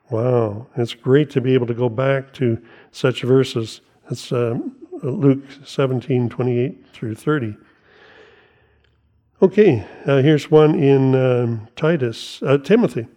Wow, 0.10 0.68
it's 0.76 0.94
great 0.94 1.30
to 1.32 1.42
be 1.42 1.54
able 1.54 1.68
to 1.68 1.74
go 1.74 1.90
back 1.90 2.34
to 2.34 2.62
such 2.92 3.24
verses. 3.24 3.82
It's 4.10 4.32
uh, 4.32 4.58
Luke 5.04 5.44
17, 5.64 6.30
28 6.30 6.86
through 6.94 7.16
30. 7.16 7.58
Okay, 9.42 9.86
uh, 10.06 10.22
here's 10.22 10.50
one 10.50 10.76
in 10.76 11.16
um, 11.16 11.68
Titus, 11.76 12.42
uh, 12.44 12.58
Timothy. 12.58 13.08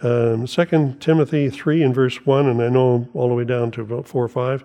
Um, 0.00 0.46
2 0.46 0.96
Timothy 1.00 1.50
3 1.50 1.82
and 1.82 1.94
verse 1.94 2.24
1, 2.24 2.46
and 2.46 2.62
I 2.62 2.68
know 2.68 3.08
all 3.14 3.28
the 3.28 3.34
way 3.34 3.44
down 3.44 3.72
to 3.72 3.82
about 3.82 4.06
4 4.06 4.24
or 4.24 4.28
5, 4.28 4.64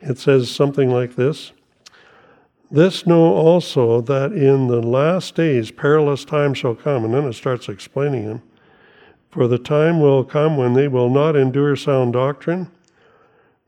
it 0.00 0.18
says 0.18 0.50
something 0.50 0.90
like 0.90 1.16
this 1.16 1.52
This 2.70 3.06
know 3.06 3.32
also 3.32 4.00
that 4.02 4.32
in 4.32 4.66
the 4.66 4.82
last 4.82 5.34
days 5.34 5.70
perilous 5.70 6.24
times 6.24 6.58
shall 6.58 6.74
come. 6.74 7.04
And 7.04 7.14
then 7.14 7.24
it 7.24 7.32
starts 7.34 7.68
explaining 7.68 8.26
them. 8.26 8.42
For 9.30 9.46
the 9.46 9.58
time 9.58 10.00
will 10.00 10.24
come 10.24 10.56
when 10.56 10.74
they 10.74 10.88
will 10.88 11.10
not 11.10 11.36
endure 11.36 11.76
sound 11.76 12.14
doctrine, 12.14 12.70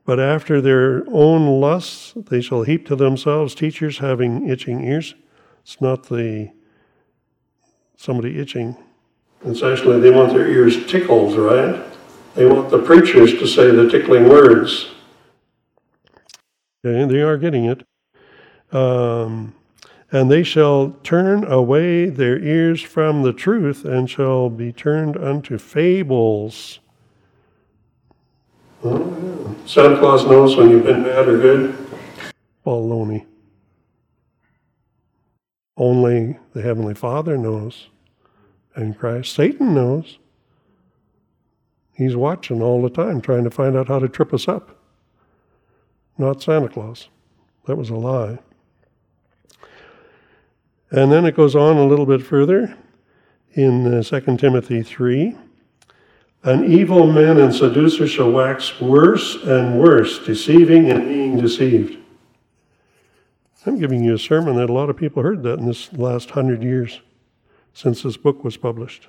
but 0.05 0.19
after 0.19 0.59
their 0.59 1.03
own 1.09 1.61
lusts 1.61 2.13
they 2.15 2.41
shall 2.41 2.63
heap 2.63 2.85
to 2.87 2.95
themselves 2.95 3.55
teachers 3.55 3.99
having 3.99 4.47
itching 4.49 4.83
ears. 4.83 5.15
It's 5.63 5.79
not 5.79 6.09
the 6.09 6.51
somebody 7.95 8.39
itching 8.39 8.75
Essentially, 9.45 9.99
they 9.99 10.11
want 10.11 10.33
their 10.33 10.47
ears 10.47 10.85
tickled, 10.85 11.35
right? 11.35 11.83
They 12.35 12.45
want 12.45 12.69
the 12.69 12.77
preachers 12.77 13.33
to 13.33 13.47
say 13.47 13.71
the 13.71 13.89
tickling 13.89 14.29
words. 14.29 14.91
Okay, 16.85 17.11
they 17.11 17.21
are 17.21 17.37
getting 17.37 17.65
it. 17.65 17.83
Um, 18.71 19.53
and 20.11 20.29
they 20.29 20.43
shall 20.43 20.91
turn 21.03 21.45
away 21.45 22.09
their 22.09 22.37
ears 22.39 22.81
from 22.81 23.23
the 23.23 23.33
truth 23.33 23.85
and 23.85 24.09
shall 24.09 24.49
be 24.49 24.73
turned 24.73 25.15
unto 25.15 25.57
fables. 25.57 26.79
Oh, 28.83 28.97
yeah. 28.97 29.67
Santa 29.67 29.97
Claus 29.99 30.25
knows 30.25 30.57
when 30.57 30.69
you've 30.69 30.83
been 30.83 31.03
bad 31.03 31.27
or 31.27 31.37
good. 31.37 31.77
Baloney. 32.65 33.25
Only 35.77 36.37
the 36.53 36.61
Heavenly 36.61 36.93
Father 36.93 37.37
knows 37.37 37.87
and 38.75 38.97
Christ. 38.97 39.33
Satan 39.33 39.73
knows. 39.73 40.17
He's 41.93 42.15
watching 42.15 42.61
all 42.61 42.81
the 42.81 42.89
time, 42.89 43.21
trying 43.21 43.43
to 43.43 43.51
find 43.51 43.75
out 43.75 43.87
how 43.87 43.99
to 43.99 44.09
trip 44.09 44.33
us 44.33 44.47
up. 44.47 44.77
Not 46.17 46.41
Santa 46.41 46.69
Claus. 46.69 47.09
That 47.67 47.77
was 47.77 47.89
a 47.89 47.95
lie. 47.95 48.39
And 50.91 51.11
then 51.11 51.25
it 51.25 51.35
goes 51.35 51.55
on 51.55 51.77
a 51.77 51.85
little 51.85 52.05
bit 52.05 52.21
further 52.21 52.75
in 53.53 53.93
uh, 53.93 54.03
2 54.03 54.37
Timothy 54.37 54.83
3. 54.83 55.35
An 56.43 56.65
evil 56.71 57.11
man 57.11 57.39
and 57.39 57.53
seducer 57.53 58.07
shall 58.07 58.31
wax 58.31 58.81
worse 58.81 59.35
and 59.43 59.79
worse, 59.79 60.19
deceiving 60.25 60.91
and 60.91 61.07
being 61.07 61.37
deceived. 61.37 61.97
I'm 63.65 63.77
giving 63.79 64.03
you 64.03 64.15
a 64.15 64.19
sermon 64.19 64.55
that 64.55 64.69
a 64.69 64.73
lot 64.73 64.89
of 64.89 64.97
people 64.97 65.21
heard 65.21 65.43
that 65.43 65.59
in 65.59 65.67
this 65.67 65.93
last 65.93 66.31
hundred 66.31 66.63
years 66.63 66.99
since 67.73 68.01
this 68.01 68.17
book 68.17 68.43
was 68.43 68.57
published. 68.57 69.07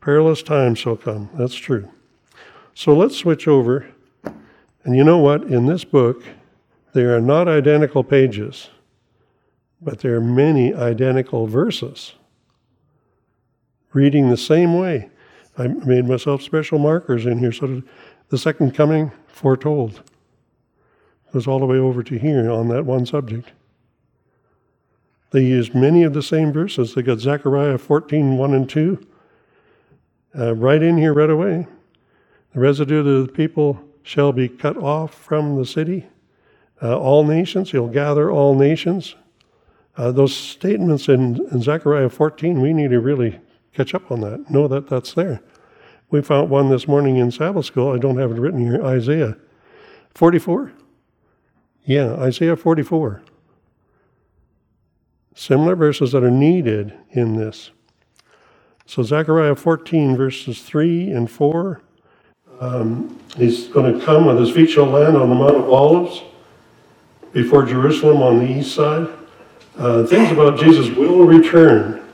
Perilous 0.00 0.42
times 0.42 0.78
shall 0.78 0.96
come. 0.96 1.30
That's 1.34 1.54
true. 1.54 1.88
So 2.74 2.94
let's 2.94 3.16
switch 3.16 3.48
over. 3.48 3.86
And 4.84 4.94
you 4.94 5.04
know 5.04 5.18
what? 5.18 5.44
In 5.44 5.66
this 5.66 5.84
book, 5.84 6.22
they 6.92 7.02
are 7.02 7.20
not 7.20 7.48
identical 7.48 8.04
pages, 8.04 8.68
but 9.80 10.00
there 10.00 10.16
are 10.16 10.20
many 10.20 10.74
identical 10.74 11.46
verses. 11.46 12.14
Reading 13.92 14.28
the 14.28 14.36
same 14.36 14.78
way. 14.78 15.10
I 15.56 15.68
made 15.68 16.06
myself 16.06 16.42
special 16.42 16.78
markers 16.78 17.26
in 17.26 17.38
here 17.38 17.52
so 17.52 17.82
the 18.28 18.38
second 18.38 18.74
coming 18.74 19.10
foretold 19.26 20.02
goes 21.32 21.46
all 21.46 21.58
the 21.58 21.66
way 21.66 21.78
over 21.78 22.02
to 22.02 22.18
here 22.18 22.50
on 22.50 22.68
that 22.68 22.84
one 22.84 23.06
subject. 23.06 23.52
They 25.30 25.44
used 25.44 25.74
many 25.74 26.04
of 26.04 26.14
the 26.14 26.22
same 26.22 26.52
verses. 26.52 26.94
They 26.94 27.02
got 27.02 27.18
Zechariah 27.18 27.78
14, 27.78 28.36
1 28.38 28.54
and 28.54 28.68
2, 28.68 29.06
uh, 30.38 30.54
right 30.54 30.82
in 30.82 30.96
here 30.96 31.12
right 31.12 31.28
away. 31.28 31.66
The 32.54 32.60
residue 32.60 33.00
of 33.00 33.26
the 33.26 33.32
people 33.32 33.82
shall 34.02 34.32
be 34.32 34.48
cut 34.48 34.76
off 34.76 35.12
from 35.12 35.56
the 35.56 35.66
city. 35.66 36.06
Uh, 36.80 36.98
all 36.98 37.24
nations, 37.24 37.72
he'll 37.72 37.88
gather 37.88 38.30
all 38.30 38.54
nations. 38.54 39.16
Uh, 39.98 40.12
those 40.12 40.34
statements 40.34 41.08
in, 41.08 41.46
in 41.50 41.60
Zechariah 41.60 42.08
14, 42.08 42.60
we 42.60 42.72
need 42.72 42.90
to 42.90 43.00
really 43.00 43.38
catch 43.74 43.94
up 43.94 44.10
on 44.10 44.20
that. 44.20 44.48
Know 44.48 44.66
that 44.68 44.88
that's 44.88 45.12
there. 45.12 45.42
We 46.10 46.22
found 46.22 46.48
one 46.48 46.70
this 46.70 46.88
morning 46.88 47.16
in 47.16 47.30
Sabbath 47.30 47.66
school. 47.66 47.92
I 47.92 47.98
don't 47.98 48.16
have 48.16 48.30
it 48.30 48.38
written 48.38 48.60
here. 48.60 48.82
Isaiah 48.82 49.36
44. 50.14 50.72
Yeah, 51.84 52.14
Isaiah 52.14 52.56
44 52.56 53.22
similar 55.38 55.76
verses 55.76 56.10
that 56.12 56.24
are 56.24 56.30
needed 56.32 56.92
in 57.12 57.36
this. 57.36 57.70
So, 58.86 59.02
Zechariah 59.04 59.54
14, 59.54 60.16
verses 60.16 60.62
3 60.62 61.10
and 61.10 61.30
4. 61.30 61.80
Um, 62.60 63.20
he's 63.36 63.68
going 63.68 63.98
to 63.98 64.04
come, 64.04 64.26
with 64.26 64.40
his 64.40 64.50
feet 64.50 64.70
shall 64.70 64.86
land 64.86 65.16
on 65.16 65.28
the 65.28 65.34
Mount 65.36 65.56
of 65.56 65.70
Olives 65.70 66.22
before 67.32 67.64
Jerusalem 67.64 68.20
on 68.20 68.38
the 68.38 68.50
east 68.50 68.74
side. 68.74 69.08
Uh, 69.78 70.04
things 70.04 70.30
about 70.32 70.58
Jesus 70.58 70.90
will 70.90 71.24
return, 71.24 72.04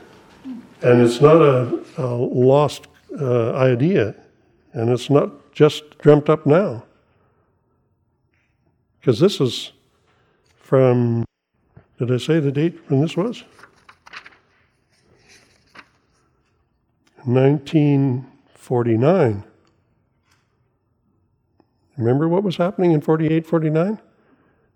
and 0.83 1.01
it's 1.01 1.19
not 1.19 1.41
a, 1.41 1.83
a 1.97 2.05
lost 2.05 2.85
uh, 3.19 3.53
idea, 3.53 4.13
and 4.73 4.91
it's 4.91 5.09
not 5.09 5.31
just 5.51 5.97
dreamt 5.97 6.29
up 6.29 6.45
now. 6.45 6.83
Because 8.99 9.19
this 9.19 9.41
is 9.41 9.71
from 10.57 11.25
did 11.97 12.11
I 12.11 12.17
say 12.17 12.39
the 12.39 12.51
date 12.51 12.79
when 12.87 13.01
this 13.01 13.17
was? 13.17 13.43
1949. 17.23 19.43
Remember 21.97 22.27
what 22.27 22.43
was 22.43 22.57
happening 22.57 22.91
in 22.91 23.01
48, 23.01 23.47
49? 23.47 23.99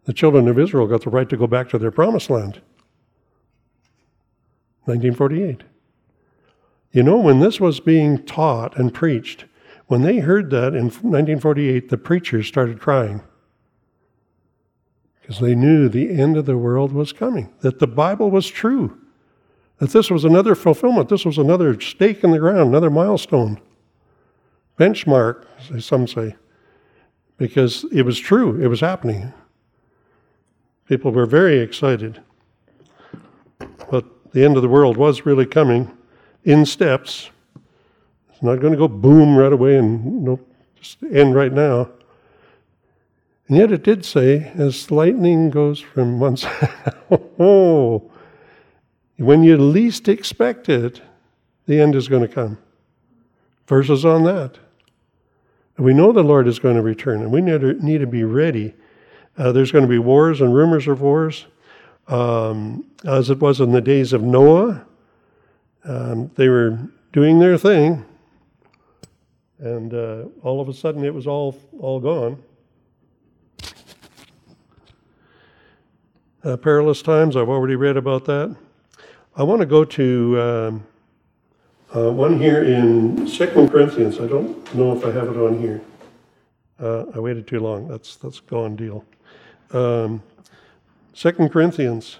The 0.05 0.13
children 0.13 0.47
of 0.47 0.57
Israel 0.57 0.87
got 0.87 1.03
the 1.03 1.11
right 1.11 1.29
to 1.29 1.37
go 1.37 1.45
back 1.45 1.69
to 1.69 1.77
their 1.77 1.91
promised 1.91 2.31
land. 2.31 2.61
1948. 4.89 5.63
You 6.91 7.03
know, 7.03 7.17
when 7.17 7.39
this 7.39 7.59
was 7.59 7.79
being 7.79 8.25
taught 8.25 8.77
and 8.77 8.93
preached, 8.93 9.45
when 9.87 10.01
they 10.01 10.19
heard 10.19 10.49
that 10.49 10.73
in 10.73 10.85
1948, 10.85 11.89
the 11.89 11.97
preachers 11.97 12.47
started 12.47 12.79
crying 12.79 13.21
because 15.21 15.39
they 15.39 15.53
knew 15.53 15.87
the 15.87 16.09
end 16.09 16.35
of 16.35 16.47
the 16.47 16.57
world 16.57 16.91
was 16.91 17.13
coming, 17.13 17.53
that 17.61 17.77
the 17.77 17.87
Bible 17.87 18.31
was 18.31 18.47
true, 18.47 18.99
that 19.77 19.91
this 19.91 20.09
was 20.09 20.25
another 20.25 20.55
fulfillment, 20.55 21.09
this 21.09 21.23
was 21.23 21.37
another 21.37 21.79
stake 21.79 22.23
in 22.23 22.31
the 22.31 22.39
ground, 22.39 22.69
another 22.69 22.89
milestone, 22.89 23.61
benchmark, 24.79 25.45
some 25.79 26.07
say, 26.07 26.35
because 27.37 27.85
it 27.91 28.01
was 28.01 28.17
true, 28.19 28.59
it 28.59 28.67
was 28.67 28.79
happening. 28.79 29.31
People 30.87 31.11
were 31.11 31.27
very 31.27 31.59
excited. 31.59 32.21
The 34.31 34.45
end 34.45 34.55
of 34.55 34.61
the 34.61 34.69
world 34.69 34.97
was 34.97 35.25
really 35.25 35.45
coming 35.45 35.91
in 36.43 36.65
steps. 36.65 37.29
It's 38.31 38.43
not 38.43 38.59
going 38.59 38.73
to 38.73 38.77
go 38.77 38.87
boom 38.87 39.35
right 39.35 39.51
away 39.51 39.77
and 39.77 40.23
no, 40.23 40.39
just 40.79 40.97
end 41.11 41.35
right 41.35 41.51
now. 41.51 41.89
And 43.47 43.57
yet 43.57 43.71
it 43.71 43.83
did 43.83 44.05
say, 44.05 44.51
as 44.55 44.91
lightning 44.91 45.49
goes 45.49 45.79
from 45.79 46.19
one 46.19 46.37
side, 46.37 46.95
oh, 47.39 48.11
when 49.17 49.43
you 49.43 49.57
least 49.57 50.07
expect 50.07 50.69
it, 50.69 51.01
the 51.65 51.81
end 51.81 51.95
is 51.95 52.07
going 52.07 52.21
to 52.21 52.33
come. 52.33 52.57
Verses 53.67 54.05
on 54.05 54.23
that. 54.23 54.57
And 55.77 55.85
we 55.85 55.93
know 55.93 56.11
the 56.11 56.23
Lord 56.23 56.47
is 56.47 56.59
going 56.59 56.75
to 56.75 56.81
return, 56.81 57.21
and 57.21 57.31
we 57.31 57.41
need 57.41 57.61
to, 57.61 57.73
need 57.73 57.99
to 57.99 58.07
be 58.07 58.23
ready. 58.23 58.75
Uh, 59.37 59.51
there's 59.51 59.71
going 59.71 59.83
to 59.83 59.89
be 59.89 59.99
wars 59.99 60.41
and 60.41 60.53
rumors 60.53 60.87
of 60.87 61.01
wars, 61.01 61.45
um, 62.09 62.85
as 63.05 63.29
it 63.29 63.39
was 63.39 63.61
in 63.61 63.71
the 63.71 63.81
days 63.81 64.13
of 64.13 64.21
Noah. 64.21 64.85
Um, 65.85 66.29
they 66.35 66.49
were 66.49 66.77
doing 67.13 67.39
their 67.39 67.57
thing, 67.57 68.05
and 69.59 69.93
uh, 69.93 70.25
all 70.43 70.59
of 70.59 70.69
a 70.69 70.73
sudden 70.73 71.03
it 71.05 71.13
was 71.13 71.25
all 71.27 71.57
all 71.79 71.99
gone. 71.99 72.43
uh, 76.43 76.57
perilous 76.57 77.01
times. 77.01 77.35
I've 77.35 77.49
already 77.49 77.75
read 77.75 77.97
about 77.97 78.25
that. 78.25 78.55
I 79.35 79.43
want 79.43 79.61
to 79.61 79.65
go 79.65 79.85
to 79.85 80.41
um, 80.41 80.83
uh, 81.95 82.11
one 82.11 82.39
here 82.39 82.63
in 82.63 83.27
Second 83.27 83.69
Corinthians. 83.69 84.19
I 84.19 84.27
don't 84.27 84.75
know 84.75 84.97
if 84.97 85.05
I 85.05 85.11
have 85.11 85.29
it 85.29 85.37
on 85.37 85.59
here. 85.59 85.81
Uh, 86.79 87.05
I 87.13 87.19
waited 87.19 87.47
too 87.47 87.59
long. 87.59 87.87
That's 87.87 88.15
that's 88.15 88.39
gone 88.39 88.75
deal. 88.75 89.05
Um, 89.71 90.23
Second 91.13 91.49
Corinthians. 91.49 92.19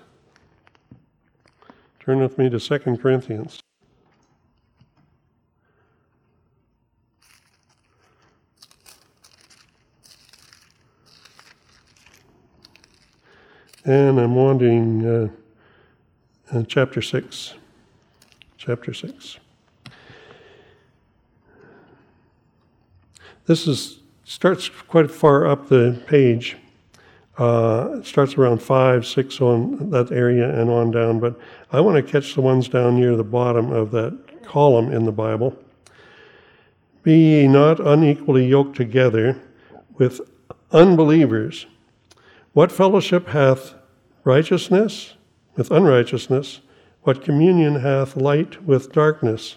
Turn 2.00 2.20
with 2.20 2.38
me 2.38 2.50
to 2.50 2.60
Second 2.60 3.02
Corinthians. 3.02 3.62
And 13.86 14.20
I'm 14.20 14.36
wanting 14.36 15.06
uh, 15.06 15.30
uh, 16.52 16.64
chapter 16.68 17.02
6. 17.02 17.54
Chapter 18.58 18.94
6. 18.94 19.38
This 23.46 23.66
is 23.66 24.00
starts 24.24 24.70
quite 24.70 25.10
far 25.10 25.48
up 25.48 25.70
the 25.70 26.00
page. 26.06 26.56
Uh, 27.40 28.00
it 28.00 28.06
starts 28.06 28.34
around 28.34 28.62
five, 28.62 29.08
six 29.08 29.40
on 29.40 29.90
that 29.92 30.12
area 30.12 30.60
and 30.60 30.70
on 30.70 30.92
down, 30.92 31.22
but 31.22 31.40
I 31.72 31.80
want 31.80 31.96
to 31.96 32.12
catch 32.12 32.36
the 32.36 32.42
ones 32.42 32.68
down 32.68 33.00
near 33.00 33.16
the 33.16 33.24
bottom 33.24 33.72
of 33.72 33.92
that 33.92 34.44
column 34.44 34.92
in 34.92 35.06
the 35.06 35.14
Bible. 35.14 35.58
Be 37.02 37.18
ye 37.18 37.48
not 37.48 37.80
unequally 37.80 38.46
yoked 38.46 38.76
together 38.76 39.42
with 39.98 40.20
unbelievers. 40.74 41.66
What 42.52 42.74
fellowship 42.74 43.30
hath 43.30 43.74
righteousness 44.26 45.14
with 45.56 45.72
unrighteousness? 45.72 46.60
What 47.04 47.24
communion 47.24 47.76
hath 47.76 48.18
light 48.18 48.62
with 48.66 48.92
darkness? 48.92 49.56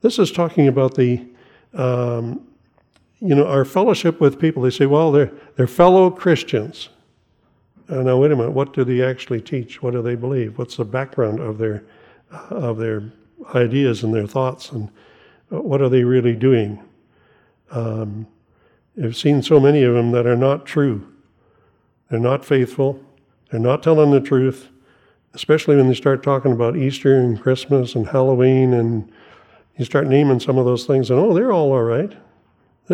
This 0.00 0.18
is 0.18 0.32
talking 0.32 0.66
about 0.66 0.96
the, 0.96 1.24
um, 1.74 2.45
you 3.20 3.34
know, 3.34 3.46
our 3.46 3.64
fellowship 3.64 4.20
with 4.20 4.38
people. 4.38 4.62
They 4.62 4.70
say, 4.70 4.86
well, 4.86 5.10
they're, 5.10 5.32
they're 5.56 5.66
fellow 5.66 6.10
Christians. 6.10 6.90
Uh, 7.88 8.02
now, 8.02 8.16
wait 8.18 8.32
a 8.32 8.36
minute. 8.36 8.50
What 8.50 8.72
do 8.72 8.84
they 8.84 9.02
actually 9.02 9.40
teach? 9.40 9.82
What 9.82 9.92
do 9.92 10.02
they 10.02 10.16
believe? 10.16 10.58
What's 10.58 10.76
the 10.76 10.84
background 10.84 11.40
of 11.40 11.58
their, 11.58 11.84
uh, 12.32 12.54
of 12.54 12.78
their 12.78 13.12
ideas 13.54 14.02
and 14.02 14.12
their 14.12 14.26
thoughts? 14.26 14.72
And 14.72 14.90
uh, 15.52 15.60
what 15.60 15.80
are 15.80 15.88
they 15.88 16.04
really 16.04 16.34
doing? 16.34 16.82
Um, 17.70 18.26
I've 19.02 19.16
seen 19.16 19.42
so 19.42 19.60
many 19.60 19.82
of 19.82 19.94
them 19.94 20.10
that 20.12 20.26
are 20.26 20.36
not 20.36 20.66
true. 20.66 21.06
They're 22.10 22.20
not 22.20 22.44
faithful. 22.44 23.00
They're 23.50 23.60
not 23.60 23.82
telling 23.82 24.10
the 24.10 24.20
truth, 24.20 24.68
especially 25.34 25.76
when 25.76 25.88
they 25.88 25.94
start 25.94 26.22
talking 26.22 26.52
about 26.52 26.76
Easter 26.76 27.18
and 27.18 27.40
Christmas 27.40 27.94
and 27.94 28.08
Halloween 28.08 28.74
and 28.74 29.10
you 29.76 29.84
start 29.84 30.06
naming 30.06 30.40
some 30.40 30.58
of 30.58 30.64
those 30.64 30.86
things 30.86 31.10
and 31.10 31.20
oh, 31.20 31.34
they're 31.34 31.52
all 31.52 31.72
all 31.72 31.82
right. 31.82 32.16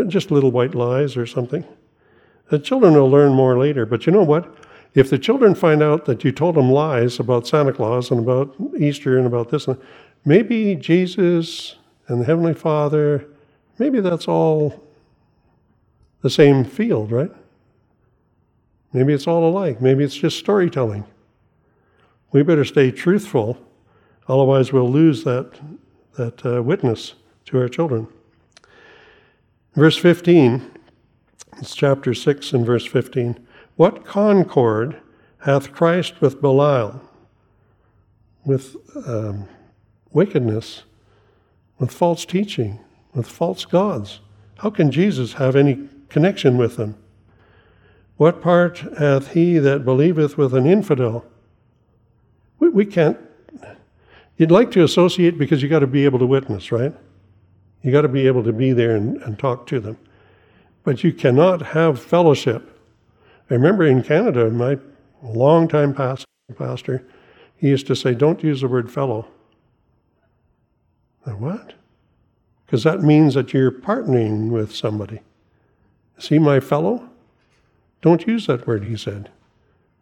Just 0.09 0.31
little 0.31 0.51
white 0.51 0.75
lies 0.75 1.17
or 1.17 1.27
something. 1.27 1.65
The 2.51 2.59
children 2.59 2.95
will 2.95 3.11
learn 3.11 3.33
more 3.33 3.59
later. 3.59 3.87
But 3.87 4.07
you 4.07 4.13
know 4.13 4.23
what? 4.23 4.57
If 4.95 5.09
the 5.09 5.19
children 5.19 5.55
find 5.55 5.83
out 5.83 6.05
that 6.05 6.25
you 6.25 6.33
told 6.33 6.55
them 6.55 6.71
lies 6.71 7.19
about 7.19 7.47
Santa 7.47 7.73
Claus 7.73 8.11
and 8.11 8.21
about 8.21 8.55
Easter 8.79 9.17
and 9.17 9.27
about 9.27 9.51
this, 9.51 9.67
maybe 10.25 10.75
Jesus 10.75 11.77
and 12.09 12.21
the 12.21 12.25
Heavenly 12.27 12.55
Father, 12.55 13.27
maybe 13.79 14.01
that's 14.01 14.29
all 14.29 14.83
the 16.21 16.31
same 16.31 16.65
field, 16.65 17.11
right? 17.11 17.33
Maybe 18.93 19.13
it's 19.13 19.27
all 19.27 19.49
alike. 19.49 19.81
Maybe 19.81 20.05
it's 20.05 20.15
just 20.15 20.39
storytelling. 20.39 21.05
We 22.33 22.43
better 22.43 22.65
stay 22.65 22.91
truthful, 22.91 23.59
otherwise, 24.29 24.73
we'll 24.73 24.91
lose 24.91 25.25
that, 25.25 25.53
that 26.17 26.45
uh, 26.47 26.63
witness 26.63 27.15
to 27.47 27.59
our 27.59 27.69
children. 27.69 28.09
Verse 29.75 29.97
15, 29.97 30.71
it's 31.59 31.75
chapter 31.75 32.13
6 32.13 32.53
and 32.53 32.67
verse 32.67 32.85
15. 32.85 33.39
What 33.77 34.05
concord 34.05 35.01
hath 35.41 35.73
Christ 35.73 36.21
with 36.21 36.43
Belial, 36.43 37.01
with 38.45 38.77
um, 39.07 39.49
wickedness, 40.11 40.83
with 41.79 41.91
false 41.91 42.27
teaching, 42.27 42.81
with 43.15 43.27
false 43.27 43.65
gods? 43.65 44.21
How 44.59 44.69
can 44.69 44.91
Jesus 44.91 45.35
have 45.35 45.57
any 45.57 45.89
connection 46.11 46.59
with 46.59 46.77
them? 46.77 46.95
What 48.19 48.43
part 48.43 48.79
hath 48.99 49.33
he 49.33 49.59
that 49.59 49.87
believeth 49.87 50.37
with 50.37 50.55
an 50.55 50.67
infidel? 50.67 51.25
We, 52.59 52.69
we 52.69 52.85
can't. 52.85 53.19
You'd 54.37 54.51
like 54.51 54.71
to 54.73 54.85
associate 54.85 55.39
because 55.39 55.63
you 55.63 55.69
got 55.71 55.79
to 55.79 55.87
be 55.87 56.05
able 56.05 56.19
to 56.19 56.27
witness, 56.27 56.71
right? 56.71 56.93
You 57.83 57.91
got 57.91 58.03
to 58.03 58.09
be 58.09 58.27
able 58.27 58.45
to 58.45 58.53
be 58.53 58.73
there 58.73 58.97
and, 58.97 59.17
and 59.23 59.39
talk 59.39 59.67
to 59.69 59.81
them. 59.81 59.99
But 60.85 61.05
you 61.05 61.13
cannot 61.13 61.63
have 61.63 62.01
fellowship. 62.01 62.79
I 63.51 63.55
remember 63.55 63.85
in 63.85 64.03
Canada, 64.03 64.51
my 64.51 64.79
longtime 65.23 65.95
pastor, 65.95 66.27
pastor, 66.57 67.05
he 67.57 67.69
used 67.69 67.87
to 67.89 67.97
say, 67.97 68.15
Don't 68.15 68.43
use 68.43 68.61
the 68.61 68.69
word 68.69 68.91
fellow. 68.91 69.27
What? 71.25 71.75
Because 72.67 72.85
that 72.85 73.03
means 73.03 73.35
that 73.35 73.53
you're 73.53 73.71
partnering 73.71 74.51
with 74.51 74.75
somebody. 74.75 75.21
See 76.19 76.39
my 76.39 76.61
fellow? 76.61 77.09
Don't 78.01 78.27
use 78.27 78.47
that 78.47 78.67
word, 78.67 78.85
he 78.85 78.97
said, 78.97 79.31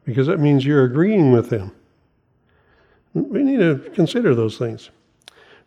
because 0.04 0.26
that 0.26 0.40
means 0.40 0.64
you're 0.64 0.84
agreeing 0.84 1.32
with 1.32 1.50
him. 1.50 1.72
We 3.12 3.42
need 3.42 3.58
to 3.58 3.90
consider 3.94 4.34
those 4.34 4.56
things. 4.56 4.90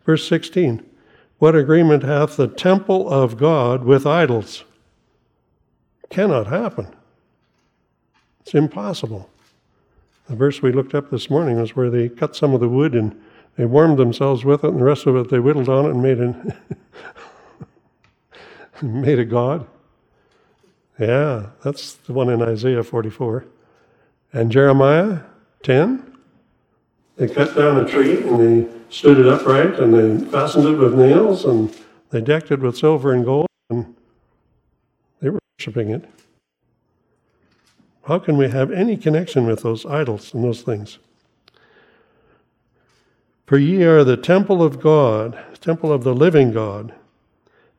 Verse 0.04 0.26
16 0.26 0.84
What 1.38 1.56
agreement 1.56 2.02
hath 2.02 2.36
the 2.36 2.48
temple 2.48 3.08
of 3.08 3.36
God 3.36 3.84
with 3.84 4.06
idols? 4.06 4.64
Cannot 6.10 6.46
happen. 6.46 6.94
It's 8.40 8.54
impossible. 8.54 9.28
The 10.28 10.36
verse 10.36 10.62
we 10.62 10.72
looked 10.72 10.94
up 10.94 11.10
this 11.10 11.28
morning 11.28 11.60
was 11.60 11.76
where 11.76 11.90
they 11.90 12.08
cut 12.08 12.36
some 12.36 12.54
of 12.54 12.60
the 12.60 12.68
wood 12.68 12.94
and 12.94 13.20
they 13.56 13.64
warmed 13.66 13.98
themselves 13.98 14.44
with 14.44 14.64
it, 14.64 14.70
and 14.70 14.80
the 14.80 14.84
rest 14.84 15.06
of 15.06 15.16
it 15.16 15.30
they 15.30 15.38
whittled 15.38 15.68
on 15.68 15.86
it 15.86 15.90
and 15.90 16.02
made, 16.02 16.18
an 16.18 16.54
made 18.82 19.18
a 19.18 19.24
god. 19.24 19.66
Yeah, 20.98 21.50
that's 21.62 21.94
the 21.94 22.12
one 22.12 22.30
in 22.30 22.42
Isaiah 22.42 22.82
44. 22.82 23.44
And 24.32 24.50
Jeremiah 24.50 25.20
10. 25.62 26.16
They 27.16 27.28
cut 27.28 27.56
down 27.56 27.84
a 27.84 27.88
tree 27.88 28.22
and 28.22 28.40
they 28.40 28.68
stood 28.94 29.18
it 29.18 29.26
upright 29.26 29.80
and 29.80 29.92
they 29.92 30.24
fastened 30.30 30.66
it 30.66 30.76
with 30.76 30.94
nails 30.94 31.44
and 31.44 31.74
they 32.10 32.20
decked 32.20 32.52
it 32.52 32.60
with 32.60 32.76
silver 32.76 33.12
and 33.12 33.24
gold 33.24 33.48
and 33.68 33.92
they 35.20 35.28
were 35.28 35.40
worshiping 35.58 35.90
it. 35.90 36.04
How 38.04 38.20
can 38.20 38.36
we 38.36 38.48
have 38.50 38.70
any 38.70 38.96
connection 38.96 39.46
with 39.46 39.62
those 39.62 39.84
idols 39.84 40.32
and 40.32 40.44
those 40.44 40.62
things? 40.62 40.98
For 43.46 43.58
ye 43.58 43.82
are 43.82 44.04
the 44.04 44.16
temple 44.16 44.62
of 44.62 44.80
God, 44.80 45.38
temple 45.60 45.92
of 45.92 46.04
the 46.04 46.14
living 46.14 46.52
God. 46.52 46.94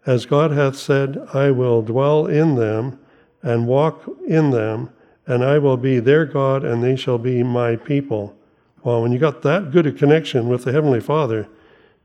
As 0.06 0.26
God 0.26 0.52
hath 0.52 0.76
said, 0.76 1.18
I 1.34 1.50
will 1.50 1.82
dwell 1.82 2.26
in 2.26 2.56
them 2.56 3.00
and 3.42 3.68
walk 3.68 4.04
in 4.28 4.52
them, 4.52 4.90
and 5.26 5.46
I 5.46 5.60
will 5.60 5.78
be 5.78 6.00
their 6.00 6.26
God, 6.26 6.66
and 6.66 6.84
they 6.84 6.98
shall 6.98 7.18
be 7.18 7.42
my 7.42 7.78
people. 7.78 8.36
Well, 8.86 9.02
when 9.02 9.12
you 9.12 9.18
got 9.18 9.42
that 9.42 9.72
good 9.72 9.88
a 9.88 9.92
connection 9.92 10.48
with 10.48 10.64
the 10.64 10.72
Heavenly 10.72 11.00
Father, 11.00 11.48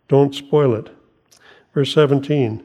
don't 0.08 0.34
spoil 0.34 0.74
it. 0.74 0.88
Verse 1.74 1.92
17 1.92 2.64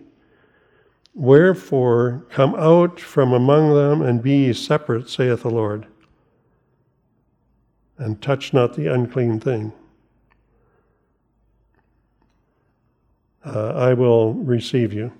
Wherefore 1.14 2.26
come 2.30 2.56
out 2.56 2.98
from 2.98 3.34
among 3.34 3.74
them 3.74 4.02
and 4.02 4.24
be 4.24 4.46
ye 4.46 4.54
separate, 4.54 5.10
saith 5.10 5.42
the 5.42 5.50
Lord, 5.50 5.86
and 7.98 8.22
touch 8.22 8.54
not 8.54 8.78
the 8.78 8.88
unclean 8.88 9.42
thing. 9.42 9.74
Uh, 13.44 13.74
I 13.74 13.94
will 13.94 14.34
receive 14.34 14.94
you. 14.94 15.12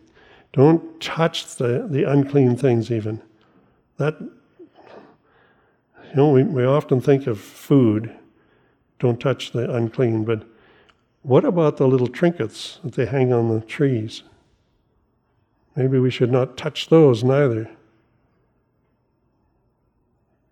Don't 0.54 1.02
touch 1.02 1.58
the, 1.58 1.86
the 1.90 2.10
unclean 2.10 2.56
things, 2.56 2.90
even. 2.90 3.22
That, 3.98 4.16
you 4.22 6.16
know, 6.16 6.30
we, 6.30 6.44
we 6.44 6.64
often 6.64 7.02
think 7.02 7.28
of 7.28 7.42
food, 7.42 8.16
don't 9.00 9.20
touch 9.20 9.52
the 9.52 9.74
unclean, 9.74 10.24
but 10.24 10.44
what 11.22 11.46
about 11.46 11.78
the 11.78 11.88
little 11.88 12.08
trinkets 12.08 12.80
that 12.84 12.94
they 12.94 13.06
hang 13.06 13.34
on 13.34 13.50
the 13.50 13.66
trees? 13.66 14.24
Maybe 15.76 16.00
we 16.00 16.12
should 16.12 16.32
not 16.32 16.58
touch 16.58 16.90
those 16.90 17.24
neither. 17.24 17.70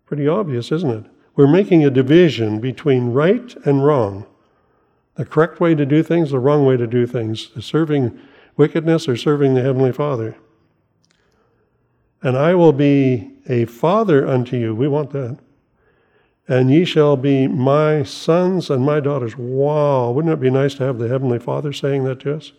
Pretty 0.06 0.28
obvious, 0.28 0.70
isn't 0.70 0.90
it? 0.90 1.10
We're 1.36 1.46
making 1.46 1.84
a 1.84 1.90
division 1.90 2.60
between 2.60 3.12
right 3.12 3.54
and 3.64 3.84
wrong. 3.84 4.26
The 5.14 5.24
correct 5.24 5.60
way 5.60 5.74
to 5.74 5.86
do 5.86 6.02
things, 6.02 6.30
the 6.30 6.38
wrong 6.38 6.66
way 6.66 6.76
to 6.76 6.86
do 6.86 7.06
things, 7.06 7.50
serving 7.64 8.18
wickedness 8.56 9.08
or 9.08 9.16
serving 9.16 9.54
the 9.54 9.62
Heavenly 9.62 9.92
Father 9.92 10.36
and 12.24 12.38
I 12.38 12.54
will 12.54 12.72
be 12.72 13.30
a 13.46 13.66
father 13.66 14.26
unto 14.26 14.56
you. 14.56 14.74
We 14.74 14.88
want 14.88 15.10
that. 15.10 15.38
And 16.46 16.70
ye 16.70 16.84
shall 16.84 17.16
be 17.16 17.46
my 17.46 18.02
sons 18.02 18.68
and 18.68 18.84
my 18.84 19.00
daughters. 19.00 19.36
Wow, 19.36 20.10
wouldn't 20.10 20.32
it 20.32 20.40
be 20.40 20.50
nice 20.50 20.74
to 20.74 20.84
have 20.84 20.98
the 20.98 21.08
Heavenly 21.08 21.38
Father 21.38 21.72
saying 21.72 22.04
that 22.04 22.20
to 22.20 22.36
us? 22.36 22.52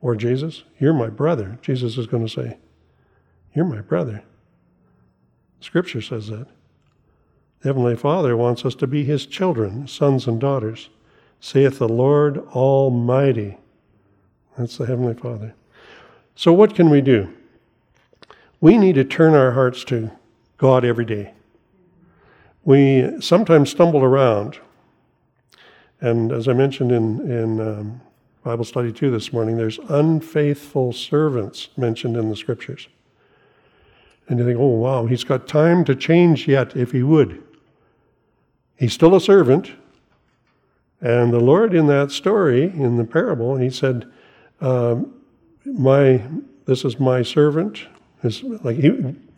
Or 0.00 0.14
Jesus? 0.14 0.62
You're 0.78 0.92
my 0.92 1.08
brother, 1.08 1.58
Jesus 1.62 1.98
is 1.98 2.06
going 2.06 2.24
to 2.24 2.32
say. 2.32 2.58
You're 3.54 3.64
my 3.64 3.80
brother. 3.80 4.22
Scripture 5.60 6.00
says 6.00 6.28
that. 6.28 6.46
The 7.60 7.68
Heavenly 7.68 7.96
Father 7.96 8.36
wants 8.36 8.64
us 8.64 8.74
to 8.76 8.86
be 8.86 9.04
His 9.04 9.26
children, 9.26 9.86
sons 9.86 10.26
and 10.26 10.40
daughters, 10.40 10.88
saith 11.40 11.78
the 11.78 11.88
Lord 11.88 12.38
Almighty. 12.48 13.58
That's 14.56 14.78
the 14.78 14.86
Heavenly 14.86 15.14
Father. 15.14 15.54
So, 16.34 16.52
what 16.52 16.74
can 16.74 16.88
we 16.88 17.00
do? 17.00 17.32
we 18.62 18.78
need 18.78 18.94
to 18.94 19.04
turn 19.04 19.34
our 19.34 19.50
hearts 19.50 19.82
to 19.82 20.12
God 20.56 20.84
every 20.84 21.04
day. 21.04 21.34
We 22.64 23.20
sometimes 23.20 23.70
stumble 23.70 24.04
around, 24.04 24.58
and 26.00 26.30
as 26.30 26.46
I 26.46 26.52
mentioned 26.52 26.92
in, 26.92 27.20
in 27.30 27.60
um, 27.60 28.00
Bible 28.44 28.64
study 28.64 28.92
two 28.92 29.10
this 29.10 29.32
morning, 29.32 29.56
there's 29.56 29.78
unfaithful 29.88 30.92
servants 30.92 31.68
mentioned 31.76 32.16
in 32.16 32.28
the 32.28 32.36
scriptures. 32.36 32.88
And 34.28 34.38
you 34.38 34.44
think, 34.44 34.58
oh, 34.58 34.66
wow, 34.66 35.06
he's 35.06 35.24
got 35.24 35.48
time 35.48 35.84
to 35.84 35.94
change 35.94 36.46
yet 36.46 36.76
if 36.76 36.92
he 36.92 37.02
would. 37.02 37.42
He's 38.76 38.92
still 38.92 39.14
a 39.14 39.20
servant. 39.20 39.72
And 41.00 41.32
the 41.32 41.40
Lord, 41.40 41.74
in 41.74 41.88
that 41.88 42.12
story, 42.12 42.64
in 42.64 42.96
the 42.96 43.04
parable, 43.04 43.56
he 43.56 43.70
said, 43.70 44.06
um, 44.60 45.14
"My, 45.64 46.22
this 46.66 46.84
is 46.84 47.00
my 47.00 47.22
servant." 47.22 47.86
His, 48.22 48.44
like 48.44 48.76
he, 48.76 48.90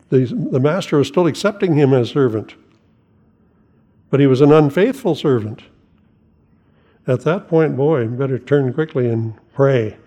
the, 0.09 0.25
the 0.51 0.59
master 0.59 0.97
was 0.97 1.07
still 1.07 1.25
accepting 1.25 1.73
him 1.73 1.91
as 1.91 2.11
servant, 2.11 2.53
but 4.09 4.19
he 4.19 4.27
was 4.27 4.41
an 4.41 4.51
unfaithful 4.51 5.15
servant. 5.15 5.63
At 7.07 7.21
that 7.21 7.47
point, 7.47 7.75
boy, 7.75 8.07
better 8.07 8.39
turn 8.39 8.73
quickly 8.73 9.07
and 9.07 9.35
pray, 9.53 9.97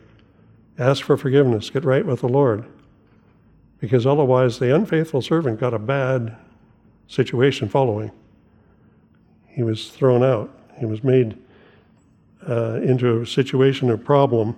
ask 0.79 1.05
for 1.05 1.17
forgiveness, 1.17 1.71
get 1.71 1.85
right 1.85 2.05
with 2.05 2.21
the 2.21 2.29
Lord 2.29 2.67
because 3.81 4.07
otherwise 4.07 4.59
the 4.59 4.75
unfaithful 4.75 5.23
servant 5.23 5.61
got 5.61 5.73
a 5.73 5.79
bad 5.79 6.37
situation 7.07 7.69
following. 7.69 8.11
He 9.47 9.63
was 9.63 9.91
thrown 9.91 10.23
out, 10.23 10.57
he 10.79 10.87
was 10.87 11.03
made 11.03 11.39
uh, 12.49 12.81
into 12.83 13.21
a 13.21 13.27
situation 13.27 13.91
of 13.91 14.05
problem. 14.05 14.57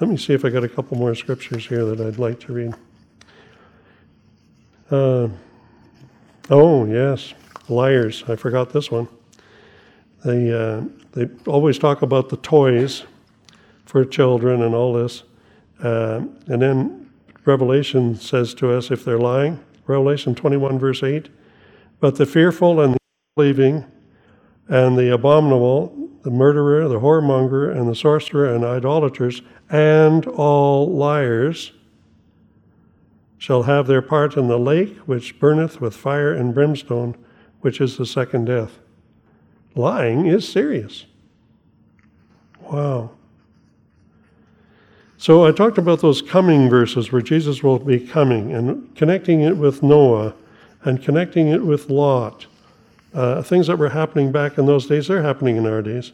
Let 0.00 0.08
me 0.10 0.16
see 0.16 0.32
if 0.32 0.44
I 0.44 0.50
got 0.50 0.64
a 0.64 0.68
couple 0.68 0.96
more 0.96 1.14
scriptures 1.14 1.66
here 1.66 1.84
that 1.84 2.00
I'd 2.00 2.18
like 2.18 2.40
to 2.40 2.52
read. 2.52 2.74
Uh, 4.90 5.28
oh, 6.50 6.84
yes, 6.86 7.34
liars. 7.68 8.24
I 8.28 8.36
forgot 8.36 8.72
this 8.72 8.90
one. 8.90 9.08
They, 10.24 10.52
uh, 10.52 10.82
they 11.12 11.28
always 11.46 11.78
talk 11.78 12.02
about 12.02 12.28
the 12.28 12.36
toys 12.38 13.04
for 13.84 14.04
children 14.04 14.62
and 14.62 14.74
all 14.74 14.92
this. 14.92 15.24
Uh, 15.82 16.22
and 16.46 16.62
then 16.62 17.10
Revelation 17.44 18.14
says 18.14 18.54
to 18.54 18.72
us 18.72 18.90
if 18.90 19.04
they're 19.04 19.18
lying. 19.18 19.58
Revelation 19.86 20.34
21, 20.34 20.78
verse 20.78 21.02
8. 21.02 21.28
But 21.98 22.16
the 22.16 22.26
fearful 22.26 22.80
and 22.80 22.94
the 22.94 22.98
unbelieving 23.36 23.84
and 24.68 24.96
the 24.96 25.12
abominable, 25.12 26.10
the 26.22 26.30
murderer, 26.30 26.88
the 26.88 27.00
whoremonger, 27.00 27.76
and 27.76 27.88
the 27.88 27.94
sorcerer, 27.94 28.54
and 28.54 28.64
idolaters, 28.64 29.42
and 29.70 30.26
all 30.26 30.88
liars 30.88 31.72
shall 33.38 33.64
have 33.64 33.88
their 33.88 34.02
part 34.02 34.36
in 34.36 34.46
the 34.46 34.58
lake 34.58 34.96
which 34.98 35.38
burneth 35.40 35.80
with 35.80 35.96
fire 35.96 36.32
and 36.32 36.54
brimstone, 36.54 37.16
which 37.62 37.80
is 37.80 37.96
the 37.96 38.06
second 38.06 38.44
death. 38.44 38.78
Lying 39.74 40.26
is 40.26 40.46
serious. 40.46 41.06
Wow. 42.60 43.10
So 45.16 45.46
I 45.46 45.52
talked 45.52 45.78
about 45.78 46.00
those 46.00 46.20
coming 46.20 46.68
verses 46.68 47.12
where 47.12 47.22
Jesus 47.22 47.62
will 47.62 47.78
be 47.78 48.00
coming 48.00 48.52
and 48.52 48.94
connecting 48.96 49.40
it 49.40 49.56
with 49.56 49.82
Noah 49.82 50.34
and 50.82 51.02
connecting 51.02 51.48
it 51.48 51.64
with 51.64 51.88
Lot. 51.88 52.46
Uh, 53.14 53.40
things 53.40 53.68
that 53.68 53.78
were 53.78 53.90
happening 53.90 54.32
back 54.32 54.58
in 54.58 54.66
those 54.66 54.86
days, 54.86 55.06
they're 55.06 55.22
happening 55.22 55.56
in 55.56 55.66
our 55.66 55.80
days. 55.80 56.12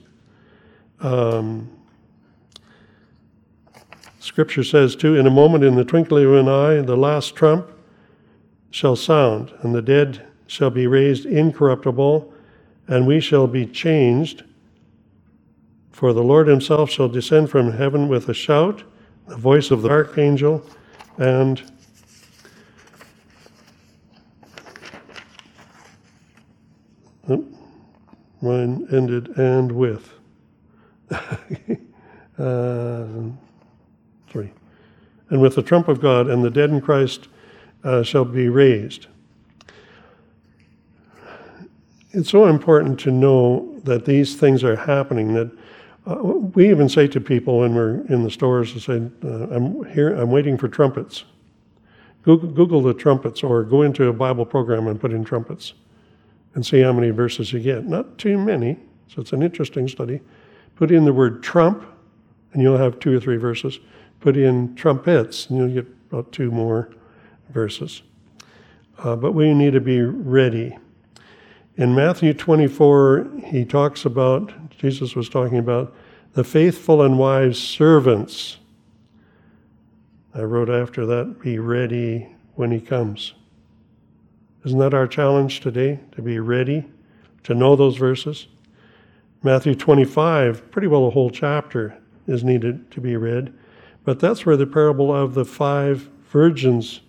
Um, 1.00 1.70
scripture 4.20 4.64
says, 4.64 4.94
too, 4.94 5.16
in 5.16 5.26
a 5.26 5.30
moment, 5.30 5.64
in 5.64 5.76
the 5.76 5.84
twinkling 5.84 6.26
of 6.26 6.34
an 6.34 6.48
eye, 6.48 6.82
the 6.82 6.96
last 6.96 7.34
trump 7.34 7.70
shall 8.70 8.96
sound, 8.96 9.54
and 9.62 9.74
the 9.74 9.80
dead 9.80 10.27
shall 10.48 10.70
be 10.70 10.88
raised 10.88 11.24
incorruptible, 11.26 12.32
and 12.88 13.06
we 13.06 13.20
shall 13.20 13.46
be 13.46 13.64
changed. 13.64 14.42
For 15.92 16.12
the 16.12 16.22
Lord 16.22 16.48
himself 16.48 16.90
shall 16.90 17.08
descend 17.08 17.50
from 17.50 17.72
heaven 17.72 18.08
with 18.08 18.28
a 18.28 18.34
shout 18.34 18.82
the 19.28 19.37
voice 19.37 19.70
of 19.70 19.82
the 19.82 19.90
archangel, 19.90 20.64
and 21.18 21.62
mine 28.40 28.87
ended 28.90 29.28
and 29.37 29.70
with. 29.70 30.14
uh, 31.11 33.04
three. 34.28 34.50
And 35.28 35.42
with 35.42 35.56
the 35.56 35.62
trump 35.62 35.88
of 35.88 36.00
God, 36.00 36.28
and 36.28 36.42
the 36.42 36.50
dead 36.50 36.70
in 36.70 36.80
Christ 36.80 37.28
uh, 37.84 38.02
shall 38.02 38.24
be 38.24 38.48
raised. 38.48 39.08
It's 42.12 42.30
so 42.30 42.46
important 42.46 42.98
to 43.00 43.10
know 43.10 43.78
that 43.84 44.04
these 44.04 44.36
things 44.36 44.64
are 44.64 44.76
happening, 44.76 45.34
that 45.34 45.50
uh, 46.06 46.14
we 46.54 46.70
even 46.70 46.88
say 46.88 47.06
to 47.08 47.20
people 47.20 47.58
when 47.58 47.74
we're 47.74 48.00
in 48.06 48.24
the 48.24 48.30
stores, 48.30 48.72
to 48.72 48.80
say, 48.80 49.02
uh, 49.24 49.54
"I'm 49.54 49.84
here. 49.84 50.14
I'm 50.14 50.30
waiting 50.30 50.56
for 50.56 50.68
trumpets." 50.68 51.24
Google, 52.22 52.48
Google 52.50 52.82
the 52.82 52.94
trumpets, 52.94 53.42
or 53.42 53.62
go 53.62 53.82
into 53.82 54.08
a 54.08 54.12
Bible 54.12 54.44
program 54.44 54.86
and 54.86 55.00
put 55.00 55.12
in 55.12 55.24
trumpets, 55.24 55.74
and 56.54 56.64
see 56.64 56.80
how 56.80 56.92
many 56.92 57.10
verses 57.10 57.52
you 57.52 57.60
get. 57.60 57.86
Not 57.86 58.18
too 58.18 58.38
many, 58.38 58.78
so 59.08 59.20
it's 59.20 59.32
an 59.32 59.42
interesting 59.42 59.86
study. 59.86 60.20
Put 60.76 60.90
in 60.90 61.04
the 61.04 61.12
word 61.12 61.42
trump, 61.42 61.84
and 62.52 62.62
you'll 62.62 62.78
have 62.78 62.98
two 63.00 63.16
or 63.16 63.20
three 63.20 63.36
verses. 63.36 63.80
Put 64.20 64.36
in 64.36 64.74
trumpets, 64.74 65.48
and 65.48 65.58
you'll 65.58 65.82
get 65.82 65.86
about 66.10 66.32
two 66.32 66.50
more 66.50 66.90
verses. 67.50 68.02
Uh, 68.98 69.14
but 69.14 69.32
we 69.32 69.52
need 69.54 69.74
to 69.74 69.80
be 69.80 70.00
ready. 70.02 70.76
In 71.78 71.94
Matthew 71.94 72.34
24, 72.34 73.28
he 73.44 73.64
talks 73.64 74.04
about, 74.04 74.52
Jesus 74.78 75.14
was 75.14 75.28
talking 75.28 75.58
about 75.58 75.94
the 76.32 76.42
faithful 76.42 77.02
and 77.02 77.20
wise 77.20 77.56
servants. 77.56 78.56
I 80.34 80.40
wrote 80.40 80.68
after 80.68 81.06
that, 81.06 81.40
be 81.40 81.60
ready 81.60 82.34
when 82.56 82.72
he 82.72 82.80
comes. 82.80 83.34
Isn't 84.64 84.80
that 84.80 84.92
our 84.92 85.06
challenge 85.06 85.60
today? 85.60 86.00
To 86.16 86.22
be 86.22 86.40
ready, 86.40 86.84
to 87.44 87.54
know 87.54 87.76
those 87.76 87.96
verses? 87.96 88.48
Matthew 89.44 89.76
25, 89.76 90.72
pretty 90.72 90.88
well 90.88 91.06
a 91.06 91.10
whole 91.10 91.30
chapter 91.30 91.96
is 92.26 92.42
needed 92.42 92.90
to 92.90 93.00
be 93.00 93.14
read, 93.16 93.54
but 94.02 94.18
that's 94.18 94.44
where 94.44 94.56
the 94.56 94.66
parable 94.66 95.14
of 95.14 95.34
the 95.34 95.44
five 95.44 96.10
virgins 96.28 97.02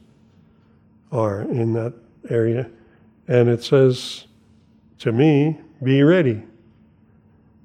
are 1.11 1.41
in 1.41 1.73
that 1.73 1.95
area. 2.29 2.69
And 3.27 3.49
it 3.49 3.63
says, 3.63 4.27
to 4.99 5.11
me, 5.11 5.59
be 5.81 6.03
ready. 6.03 6.43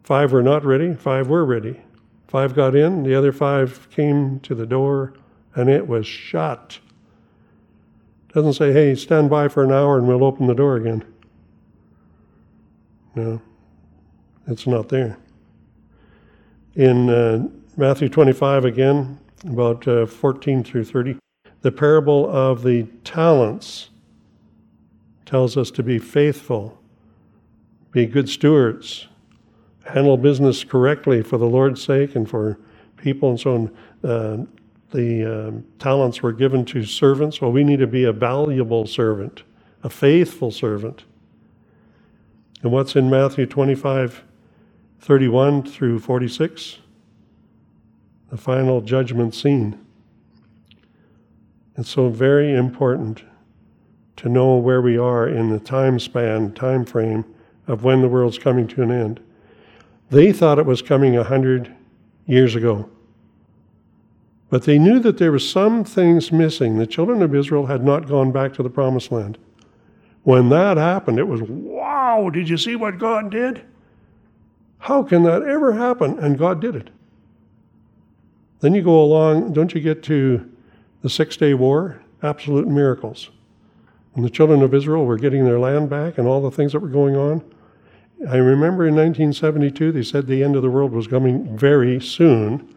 Five 0.03 0.33
were 0.33 0.43
not 0.43 0.65
ready, 0.65 0.95
five 0.95 1.29
were 1.29 1.45
ready. 1.45 1.81
Five 2.29 2.55
got 2.55 2.75
in, 2.75 3.03
the 3.03 3.15
other 3.15 3.33
five 3.33 3.89
came 3.91 4.41
to 4.41 4.55
the 4.55 4.67
door, 4.67 5.15
and 5.55 5.69
it 5.69 5.87
was 5.87 6.07
shut. 6.07 6.79
Doesn't 8.33 8.55
say, 8.55 8.73
hey, 8.73 8.95
stand 8.97 9.31
by 9.31 9.49
for 9.49 9.63
an 9.63 9.71
hour 9.71 9.97
and 9.97 10.09
we'll 10.09 10.25
open 10.25 10.49
the 10.49 10.55
door 10.55 10.77
again. 10.77 11.05
No, 13.15 13.41
it's 14.49 14.67
not 14.67 14.89
there. 14.89 15.17
In 16.75 17.09
uh, 17.09 17.47
Matthew 17.77 18.09
25 18.09 18.65
again, 18.65 19.21
about 19.47 19.87
uh, 19.87 20.07
14 20.07 20.65
through 20.65 20.85
30, 20.85 21.17
the 21.61 21.71
parable 21.71 22.29
of 22.29 22.65
the 22.65 22.83
talents 23.05 23.91
tells 25.25 25.57
us 25.57 25.71
to 25.71 25.83
be 25.85 25.99
faithful 25.99 26.81
be 27.95 28.07
good 28.07 28.29
stewards, 28.29 29.07
handle 29.87 30.17
business 30.17 30.65
correctly 30.65 31.23
for 31.23 31.39
the 31.39 31.47
Lord's 31.47 31.81
sake 31.81 32.17
and 32.17 32.29
for 32.29 32.59
people 32.97 33.31
and 33.31 33.41
so 33.41 33.55
on. 33.55 33.77
Uh, 34.11 34.45
the 34.91 35.49
um, 35.49 35.65
talents 35.79 36.21
were 36.21 36.33
given 36.33 36.65
to 36.67 36.85
servants. 36.85 37.41
Well, 37.41 37.53
we 37.53 37.63
need 37.63 37.79
to 37.79 37.87
be 37.87 38.05
a 38.05 38.13
valuable 38.13 38.87
servant, 38.87 39.45
a 39.85 39.89
faithful 39.89 40.51
servant. 40.51 41.05
And 42.63 42.73
what's 42.73 42.97
in 42.97 43.09
Matthew 43.09 43.47
25, 43.47 44.25
31 45.01 45.63
through 45.63 46.01
46? 46.01 46.79
The 48.31 48.37
final 48.37 48.81
judgment 48.81 49.37
scene. 49.37 49.79
It's 51.77 51.91
so 51.91 52.09
very 52.09 52.55
important 52.55 53.23
to 54.17 54.29
know 54.29 54.57
where 54.57 54.83
we 54.83 54.99
are 54.99 55.29
in 55.29 55.51
the 55.51 55.61
time 55.61 56.01
span, 56.01 56.55
time 56.55 56.85
frame 56.85 57.25
of 57.67 57.85
when 57.85 58.03
the 58.03 58.09
world's 58.09 58.39
coming 58.39 58.67
to 58.69 58.83
an 58.83 58.91
end. 58.91 59.21
They 60.11 60.33
thought 60.33 60.59
it 60.59 60.67
was 60.67 60.83
coming 60.83 61.17
a 61.17 61.25
hundred 61.25 61.75
years 62.27 62.55
ago. 62.55 62.89
But 64.51 64.65
they 64.65 64.79
knew 64.79 65.01
that 65.01 65.19
there 65.19 65.33
were 65.33 65.39
some 65.39 65.85
things 65.85 66.31
missing. 66.31 66.79
The 66.79 66.87
children 66.87 67.23
of 67.23 67.35
Israel 67.35 67.67
had 67.67 67.85
not 67.85 68.07
gone 68.07 68.31
back 68.31 68.55
to 68.55 68.63
the 68.63 68.71
promised 68.71 69.11
land. 69.11 69.39
When 70.23 70.49
that 70.51 70.77
happened, 70.77 71.19
it 71.19 71.27
was, 71.27 71.43
wow, 71.43 72.31
did 72.33 72.49
you 72.49 72.57
see 72.57 72.77
what 72.77 72.99
God 72.99 73.31
did? 73.31 73.63
How 74.79 75.03
can 75.03 75.23
that 75.25 75.43
ever 75.43 75.73
happen? 75.73 76.19
And 76.19 76.39
God 76.39 76.61
did 76.61 76.77
it. 76.77 76.91
Then 78.61 78.75
you 78.75 78.83
go 78.83 79.03
along, 79.03 79.53
don't 79.53 79.75
you 79.75 79.81
get 79.81 80.03
to 80.05 80.51
the 81.03 81.11
Six 81.11 81.37
Day 81.37 81.55
War? 81.55 82.01
Absolute 82.23 82.69
miracles. 82.69 83.31
And 84.15 84.25
the 84.25 84.31
children 84.31 84.63
of 84.63 84.73
Israel 84.73 85.05
were 85.05 85.19
getting 85.19 85.45
their 85.45 85.59
land 85.59 85.91
back 85.91 86.17
and 86.17 86.29
all 86.29 86.41
the 86.41 86.51
things 86.51 86.73
that 86.73 86.81
were 86.81 86.89
going 86.89 87.17
on. 87.17 87.43
I 88.29 88.37
remember 88.37 88.87
in 88.87 88.95
1972 88.95 89.93
they 89.93 90.03
said 90.03 90.27
the 90.27 90.43
end 90.43 90.57
of 90.57 90.63
the 90.63 90.71
world 90.71 90.93
was 90.93 91.07
coming 91.07 91.57
very 91.57 92.01
soon 92.01 92.75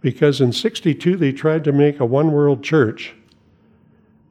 because 0.00 0.40
in 0.40 0.52
62 0.52 1.16
they 1.16 1.32
tried 1.32 1.64
to 1.64 1.72
make 1.72 2.00
a 2.00 2.04
one 2.04 2.32
world 2.32 2.64
church 2.64 3.14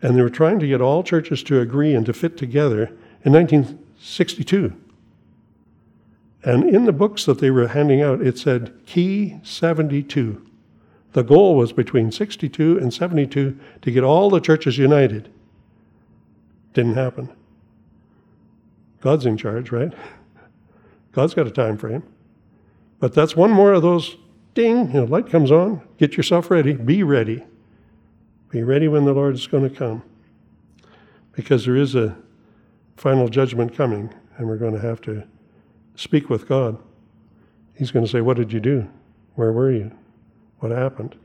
and 0.02 0.16
they 0.16 0.22
were 0.22 0.30
trying 0.30 0.60
to 0.60 0.68
get 0.68 0.82
all 0.82 1.04
churches 1.04 1.43
to 1.43 1.60
agree 1.60 1.93
and 1.93 2.06
to 2.06 2.14
fit 2.14 2.38
together 2.38 2.86
in 3.24 3.34
1962. 3.34 4.74
And 6.43 6.64
in 6.64 6.86
the 6.86 6.93
books 6.93 7.26
that 7.26 7.39
they 7.39 7.52
were 7.52 7.68
handing 7.68 8.02
out, 8.02 8.22
it 8.22 8.38
said 8.38 8.74
Key 8.86 9.39
72. 9.43 10.45
The 11.12 11.24
goal 11.24 11.56
was 11.56 11.74
between 11.74 12.12
62 12.12 12.78
and 12.78 12.93
72 12.93 13.60
to 13.82 13.91
get 13.91 14.04
all 14.04 14.30
the 14.30 14.39
churches 14.39 14.78
united. 14.78 15.30
Didn't 16.74 16.93
happen. 16.93 17.30
God's 19.02 19.26
in 19.26 19.38
charge, 19.38 19.72
right? 19.72 19.93
God's 21.12 21.34
got 21.34 21.47
a 21.47 21.51
time 21.51 21.78
frame. 21.78 22.03
But 22.99 23.14
that's 23.14 23.36
one 23.36 23.51
more 23.51 23.74
of 23.74 23.82
those 23.82 24.18
ding, 24.53 24.88
you 24.88 24.93
know, 24.93 25.03
light 25.05 25.30
comes 25.30 25.51
on, 25.51 25.82
get 25.97 26.18
yourself 26.18 26.51
ready, 26.51 26.74
be 26.74 27.03
ready. 27.03 27.43
Be 28.49 28.64
ready 28.64 28.88
when 28.88 29.05
the 29.05 29.14
Lord 29.14 29.36
is 29.36 29.47
going 29.47 29.70
to 29.70 29.76
come. 29.76 30.03
Because 31.34 31.66
there 31.66 31.76
is 31.76 31.95
a 31.95 32.18
final 32.97 33.30
judgment 33.30 33.76
coming, 33.76 34.14
and 34.38 34.47
we're 34.47 34.57
going 34.57 34.74
to 34.74 34.80
have 34.80 35.01
to 35.01 35.24
speak 35.95 36.30
with 36.30 36.47
God. 36.47 36.78
He's 37.76 37.91
going 37.91 38.03
to 38.03 38.12
say, 38.12 38.22
What 38.22 38.38
did 38.38 38.51
you 38.51 38.60
do? 38.60 38.89
Where 39.36 39.53
were 39.53 39.72
you? 39.72 39.91
What 40.60 40.72
happened? 40.72 41.16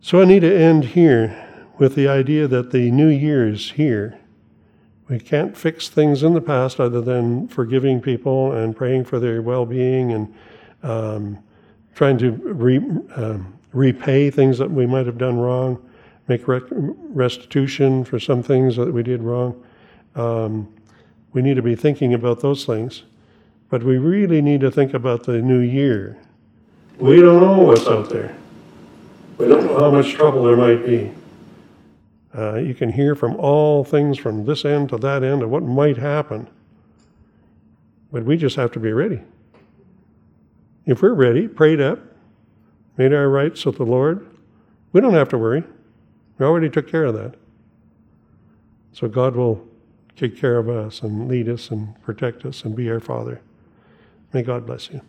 So 0.00 0.20
I 0.20 0.26
need 0.26 0.40
to 0.40 0.54
end 0.54 0.84
here 0.84 1.40
with 1.78 1.94
the 1.94 2.06
idea 2.06 2.46
that 2.46 2.70
the 2.70 2.90
new 2.90 3.08
year 3.08 3.48
is 3.48 3.72
here. 3.72 4.20
We 5.14 5.20
can't 5.20 5.56
fix 5.56 5.88
things 5.88 6.24
in 6.24 6.34
the 6.34 6.40
past 6.40 6.80
other 6.80 7.00
than 7.00 7.46
forgiving 7.46 8.00
people 8.00 8.50
and 8.50 8.74
praying 8.74 9.04
for 9.04 9.20
their 9.20 9.42
well 9.42 9.64
being 9.64 10.10
and 10.10 10.34
um, 10.82 11.38
trying 11.94 12.18
to 12.18 12.32
re, 12.32 12.78
um, 13.14 13.56
repay 13.72 14.28
things 14.30 14.58
that 14.58 14.68
we 14.68 14.86
might 14.86 15.06
have 15.06 15.16
done 15.16 15.38
wrong, 15.38 15.80
make 16.26 16.42
restitution 16.48 18.02
for 18.02 18.18
some 18.18 18.42
things 18.42 18.74
that 18.74 18.92
we 18.92 19.04
did 19.04 19.22
wrong. 19.22 19.64
Um, 20.16 20.66
we 21.32 21.42
need 21.42 21.54
to 21.54 21.62
be 21.62 21.76
thinking 21.76 22.12
about 22.12 22.40
those 22.40 22.64
things. 22.64 23.04
But 23.70 23.84
we 23.84 23.98
really 23.98 24.42
need 24.42 24.62
to 24.62 24.70
think 24.72 24.94
about 24.94 25.22
the 25.22 25.40
new 25.40 25.60
year. 25.60 26.18
We 26.98 27.20
don't 27.20 27.40
know 27.40 27.60
what's 27.60 27.86
out 27.86 28.10
there. 28.10 28.34
We 29.38 29.46
don't 29.46 29.64
know 29.64 29.78
how 29.78 29.92
much 29.92 30.12
trouble 30.14 30.42
there 30.42 30.56
might 30.56 30.84
be. 30.84 31.12
Uh, 32.36 32.56
you 32.56 32.74
can 32.74 32.90
hear 32.90 33.14
from 33.14 33.36
all 33.36 33.84
things 33.84 34.18
from 34.18 34.44
this 34.44 34.64
end 34.64 34.88
to 34.88 34.96
that 34.98 35.22
end 35.22 35.42
of 35.42 35.50
what 35.50 35.62
might 35.62 35.96
happen. 35.96 36.48
But 38.10 38.24
we 38.24 38.36
just 38.36 38.56
have 38.56 38.72
to 38.72 38.80
be 38.80 38.92
ready. 38.92 39.20
If 40.86 41.00
we're 41.00 41.14
ready, 41.14 41.48
prayed 41.48 41.80
up, 41.80 42.00
made 42.96 43.12
our 43.12 43.28
rights 43.28 43.64
with 43.64 43.76
the 43.76 43.84
Lord, 43.84 44.26
we 44.92 45.00
don't 45.00 45.14
have 45.14 45.28
to 45.30 45.38
worry. 45.38 45.64
We 46.38 46.46
already 46.46 46.68
took 46.68 46.88
care 46.88 47.04
of 47.04 47.14
that. 47.14 47.34
So 48.92 49.08
God 49.08 49.34
will 49.34 49.66
take 50.16 50.36
care 50.36 50.58
of 50.58 50.68
us 50.68 51.02
and 51.02 51.28
lead 51.28 51.48
us 51.48 51.70
and 51.70 52.00
protect 52.02 52.44
us 52.44 52.64
and 52.64 52.76
be 52.76 52.88
our 52.90 53.00
Father. 53.00 53.40
May 54.32 54.42
God 54.42 54.66
bless 54.66 54.90
you. 54.90 55.00